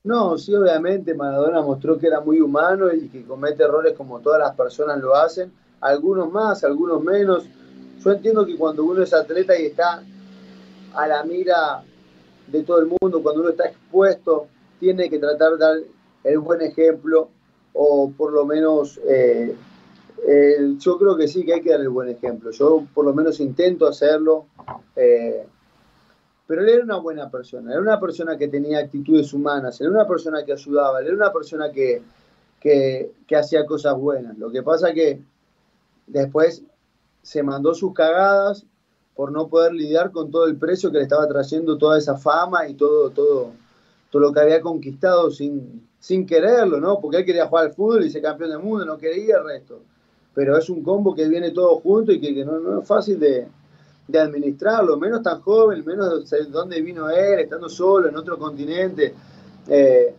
No, 0.04 0.38
sí, 0.38 0.56
obviamente 0.56 1.14
Maradona 1.14 1.62
mostró 1.62 1.98
que 1.98 2.08
era 2.08 2.22
muy 2.22 2.40
humano 2.40 2.92
y 2.94 3.10
que 3.10 3.24
comete 3.24 3.64
errores 3.64 3.94
como 3.94 4.20
todas 4.20 4.40
las 4.40 4.56
personas 4.56 5.00
lo 5.00 5.16
hacen, 5.16 5.52
algunos 5.82 6.32
más, 6.32 6.64
algunos 6.64 7.04
menos. 7.04 7.46
Yo 8.04 8.12
entiendo 8.12 8.46
que 8.46 8.56
cuando 8.56 8.86
uno 8.86 9.04
es 9.04 9.14
atleta 9.14 9.60
y 9.60 9.66
está 9.66 10.02
a 10.94 11.08
la 11.08 11.24
mira 11.24 11.84
de 12.48 12.64
todo 12.64 12.80
el 12.80 12.88
mundo, 12.88 13.22
cuando 13.22 13.42
uno 13.42 13.50
está 13.50 13.68
expuesto, 13.68 14.48
tiene 14.80 15.10
que 15.10 15.20
tratar 15.20 15.54
de 15.54 15.58
dar 15.58 15.78
el 16.24 16.40
buen 16.40 16.62
ejemplo 16.62 17.30
o 17.74 18.12
por 18.12 18.34
lo 18.34 18.46
menos 18.46 19.00
eh, 19.08 19.56
yo 20.78 20.98
creo 20.98 21.16
que 21.16 21.28
sí 21.28 21.46
que 21.46 21.54
hay 21.54 21.62
que 21.62 21.72
dar 21.72 21.82
el 21.82 21.90
buen 21.90 22.10
ejemplo. 22.10 22.52
Yo 22.52 22.86
por 22.94 23.06
lo 23.06 23.14
menos 23.14 23.40
intento 23.40 23.88
hacerlo. 23.88 24.46
Eh, 24.96 25.46
pero 26.50 26.64
él 26.64 26.70
era 26.70 26.84
una 26.84 26.98
buena 26.98 27.30
persona, 27.30 27.74
era 27.74 27.80
una 27.80 28.00
persona 28.00 28.36
que 28.36 28.48
tenía 28.48 28.80
actitudes 28.80 29.34
humanas, 29.34 29.80
era 29.80 29.92
una 29.92 30.08
persona 30.08 30.44
que 30.44 30.54
ayudaba, 30.54 31.00
era 31.00 31.14
una 31.14 31.32
persona 31.32 31.72
que, 31.72 32.02
que, 32.60 33.36
hacía 33.36 33.68
cosas 33.68 33.96
buenas. 33.96 34.36
Lo 34.36 34.50
que 34.50 34.64
pasa 34.64 34.92
que 34.92 35.22
después 36.08 36.64
se 37.22 37.44
mandó 37.44 37.76
sus 37.76 37.94
cagadas 37.94 38.66
por 39.14 39.32
no 39.32 39.48
poder 39.48 39.74
lidiar 39.74 40.12
con 40.12 40.32
todo 40.32 40.48
el 40.48 40.58
precio 40.58 40.92
que 40.92 40.98
le 40.98 41.04
estaba 41.04 41.28
trayendo 41.28 41.78
toda 41.78 42.00
esa 42.00 42.18
fama 42.18 42.68
y 42.68 42.74
todo, 42.74 43.12
todo, 43.12 43.52
todo 44.10 44.20
lo 44.20 44.34
que 44.34 44.40
había 44.40 44.60
conquistado 44.60 45.30
sin, 45.30 45.88
sin 46.00 46.26
quererlo, 46.26 46.80
¿no? 46.80 47.00
Porque 47.00 47.18
él 47.18 47.26
quería 47.26 47.46
jugar 47.46 47.66
al 47.66 47.74
fútbol 47.74 48.04
y 48.04 48.10
ser 48.10 48.24
campeón 48.24 48.50
del 48.50 48.60
mundo, 48.60 48.86
no 48.86 48.98
quería 48.98 49.38
el 49.38 49.44
resto. 49.44 49.84
Pero 50.34 50.58
es 50.58 50.68
un 50.68 50.82
combo 50.82 51.14
que 51.14 51.28
viene 51.28 51.52
todo 51.52 51.80
junto 51.80 52.12
y 52.12 52.20
que, 52.20 52.44
no 52.44 52.82
es 52.82 52.88
fácil 52.88 53.20
de, 53.20 53.48
de 54.10 54.20
administrarlo, 54.20 54.98
menos 54.98 55.22
tan 55.22 55.40
joven, 55.42 55.86
menos 55.86 56.28
de 56.28 56.46
dónde 56.46 56.82
vino 56.82 57.10
él, 57.10 57.42
estando 57.42 57.70
solo 57.70 58.10
en 58.10 58.18
otro 58.18 58.40
continente. 58.40 59.14
Eh, 59.68 60.16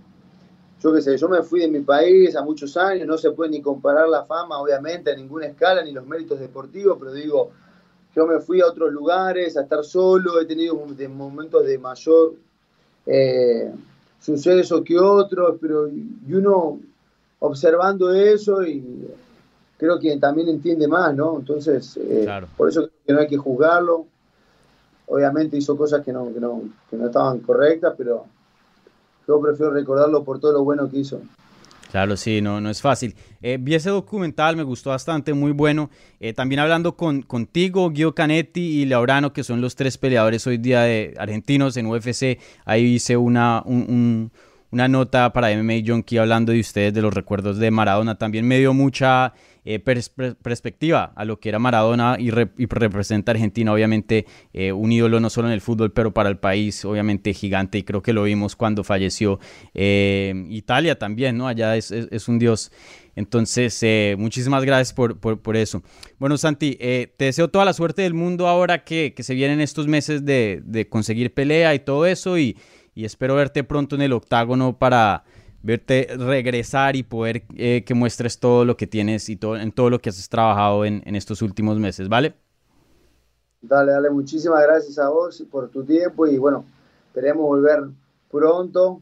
yo 0.80 0.92
qué 0.92 1.02
sé, 1.02 1.16
yo 1.16 1.28
me 1.28 1.42
fui 1.42 1.60
de 1.60 1.68
mi 1.68 1.80
país 1.80 2.36
a 2.36 2.44
muchos 2.44 2.76
años, 2.76 3.06
no 3.06 3.18
se 3.18 3.32
puede 3.32 3.50
ni 3.50 3.60
comparar 3.60 4.08
la 4.08 4.24
fama, 4.24 4.60
obviamente, 4.60 5.10
a 5.10 5.16
ninguna 5.16 5.46
escala, 5.46 5.82
ni 5.82 5.90
los 5.90 6.06
méritos 6.06 6.38
deportivos, 6.38 6.98
pero 7.00 7.12
digo, 7.12 7.50
yo 8.14 8.26
me 8.26 8.38
fui 8.38 8.60
a 8.60 8.66
otros 8.66 8.92
lugares 8.92 9.56
a 9.56 9.62
estar 9.62 9.84
solo, 9.84 10.40
he 10.40 10.46
tenido 10.46 10.76
momentos 10.76 11.66
de 11.66 11.76
mayor 11.76 12.34
eh, 13.06 13.72
suceso 14.20 14.84
que 14.84 14.98
otros, 14.98 15.56
pero 15.60 15.88
y 15.88 16.32
uno 16.32 16.78
observando 17.40 18.12
eso 18.12 18.62
y 18.64 19.08
creo 19.76 19.98
que 19.98 20.16
también 20.18 20.48
entiende 20.48 20.86
más, 20.86 21.14
¿no? 21.14 21.38
Entonces, 21.38 21.96
eh, 21.96 22.26
por 22.56 22.68
eso 22.68 22.89
que 23.06 23.12
no 23.12 23.20
hay 23.20 23.26
que 23.26 23.36
juzgarlo. 23.36 24.06
Obviamente 25.06 25.56
hizo 25.56 25.76
cosas 25.76 26.04
que 26.04 26.12
no, 26.12 26.32
que 26.32 26.40
no, 26.40 26.62
que 26.88 26.96
no 26.96 27.06
estaban 27.06 27.40
correctas, 27.40 27.94
pero 27.96 28.26
yo 29.26 29.40
prefiero 29.40 29.72
recordarlo 29.72 30.22
por 30.24 30.38
todo 30.38 30.52
lo 30.52 30.64
bueno 30.64 30.88
que 30.88 30.98
hizo. 30.98 31.20
Claro, 31.90 32.16
sí, 32.16 32.40
no, 32.40 32.60
no 32.60 32.70
es 32.70 32.80
fácil. 32.80 33.16
Eh, 33.42 33.58
vi 33.60 33.74
ese 33.74 33.90
documental, 33.90 34.56
me 34.56 34.62
gustó 34.62 34.90
bastante, 34.90 35.34
muy 35.34 35.50
bueno. 35.50 35.90
Eh, 36.20 36.32
también 36.32 36.60
hablando 36.60 36.96
con, 36.96 37.22
contigo, 37.22 37.90
Guido 37.90 38.14
Canetti 38.14 38.60
y 38.60 38.86
Laurano, 38.86 39.32
que 39.32 39.42
son 39.42 39.60
los 39.60 39.74
tres 39.74 39.98
peleadores 39.98 40.46
hoy 40.46 40.58
día 40.58 40.82
de 40.82 41.14
argentinos 41.18 41.76
en 41.76 41.86
UFC, 41.86 42.38
ahí 42.64 42.84
hice 42.94 43.16
una, 43.16 43.62
un, 43.64 44.30
una 44.70 44.86
nota 44.86 45.32
para 45.32 45.50
MMA 45.50 45.82
Junkie 45.84 46.18
hablando 46.18 46.52
de 46.52 46.60
ustedes, 46.60 46.94
de 46.94 47.02
los 47.02 47.12
recuerdos 47.12 47.58
de 47.58 47.72
Maradona. 47.72 48.16
También 48.16 48.46
me 48.46 48.58
dio 48.58 48.72
mucha 48.72 49.32
eh, 49.64 49.78
perspectiva 49.78 51.12
a 51.14 51.24
lo 51.26 51.38
que 51.38 51.50
era 51.50 51.58
Maradona 51.58 52.16
y, 52.18 52.30
representa 52.30 53.32
a 53.32 53.34
Argentina, 53.34 53.72
obviamente 53.72 54.24
eh, 54.54 54.72
un 54.72 54.90
ídolo 54.90 55.20
no 55.20 55.28
solo 55.28 55.48
en 55.48 55.54
el 55.54 55.60
fútbol, 55.60 55.92
pero 55.92 56.14
para 56.14 56.30
el 56.30 56.38
país, 56.38 56.84
obviamente 56.84 57.34
gigante, 57.34 57.76
y 57.76 57.82
creo 57.82 58.02
que 58.02 58.14
lo 58.14 58.22
vimos 58.22 58.56
cuando 58.56 58.84
falleció 58.84 59.38
eh, 59.74 60.46
Italia 60.48 60.98
también, 60.98 61.36
¿no? 61.36 61.46
Allá 61.46 61.76
es, 61.76 61.90
un 62.28 62.38
dios. 62.38 62.72
Entonces, 63.16 63.84
muchísimas 64.16 64.64
gracias 64.64 64.94
por, 64.94 65.18
por, 65.18 65.56
eso. 65.56 65.82
Bueno, 66.18 66.38
Santi, 66.38 66.76
te 66.76 67.12
deseo 67.18 67.48
toda 67.48 67.64
la 67.66 67.74
suerte 67.74 68.02
del 68.02 68.14
mundo 68.14 68.48
ahora 68.48 68.84
que, 68.84 69.12
que 69.14 69.22
se 69.22 69.34
vienen 69.34 69.60
estos 69.60 69.86
meses 69.86 70.24
de, 70.24 70.62
de, 70.64 70.88
conseguir 70.88 71.34
pelea 71.34 71.74
y 71.74 71.80
todo 71.80 72.06
eso, 72.06 72.38
y, 72.38 72.56
y 72.94 73.04
espero 73.04 73.34
verte 73.34 73.64
pronto 73.64 73.94
en 73.94 74.02
el 74.02 74.12
octágono 74.12 74.78
para 74.78 75.24
verte 75.62 76.08
regresar 76.16 76.96
y 76.96 77.02
poder 77.02 77.42
eh, 77.56 77.84
que 77.84 77.94
muestres 77.94 78.38
todo 78.38 78.64
lo 78.64 78.76
que 78.76 78.86
tienes 78.86 79.28
y 79.28 79.36
todo, 79.36 79.56
en 79.56 79.72
todo 79.72 79.90
lo 79.90 79.98
que 80.00 80.10
has 80.10 80.28
trabajado 80.28 80.84
en, 80.84 81.02
estos 81.14 81.42
últimos 81.42 81.78
meses, 81.78 82.08
¿vale? 82.08 82.34
Dale, 83.62 83.92
dale, 83.92 84.10
muchísimas 84.10 84.62
gracias 84.62 84.98
a 84.98 85.10
vos 85.10 85.42
por 85.50 85.68
tu 85.68 85.84
tiempo 85.84 86.26
y 86.26 86.38
bueno, 86.38 86.64
esperemos 87.08 87.44
volver 87.44 87.84
pronto, 88.30 89.00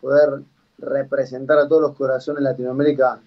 poder 0.00 0.42
representar 0.78 1.58
a 1.58 1.68
todos 1.68 1.82
los 1.82 1.96
corazones 1.96 2.44
de 2.44 2.50
Latinoamérica 2.50 3.18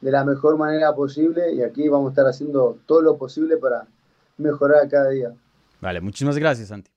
de 0.00 0.10
la 0.10 0.24
mejor 0.24 0.56
manera 0.56 0.94
posible 0.94 1.52
y 1.52 1.62
aquí 1.62 1.88
vamos 1.88 2.08
a 2.08 2.10
estar 2.10 2.26
haciendo 2.26 2.78
todo 2.86 3.02
lo 3.02 3.16
posible 3.16 3.56
para 3.56 3.86
mejorar 4.36 4.88
cada 4.88 5.10
día. 5.10 5.32
Vale, 5.80 6.00
muchísimas 6.00 6.38
gracias, 6.38 6.68
Santi. 6.68 6.90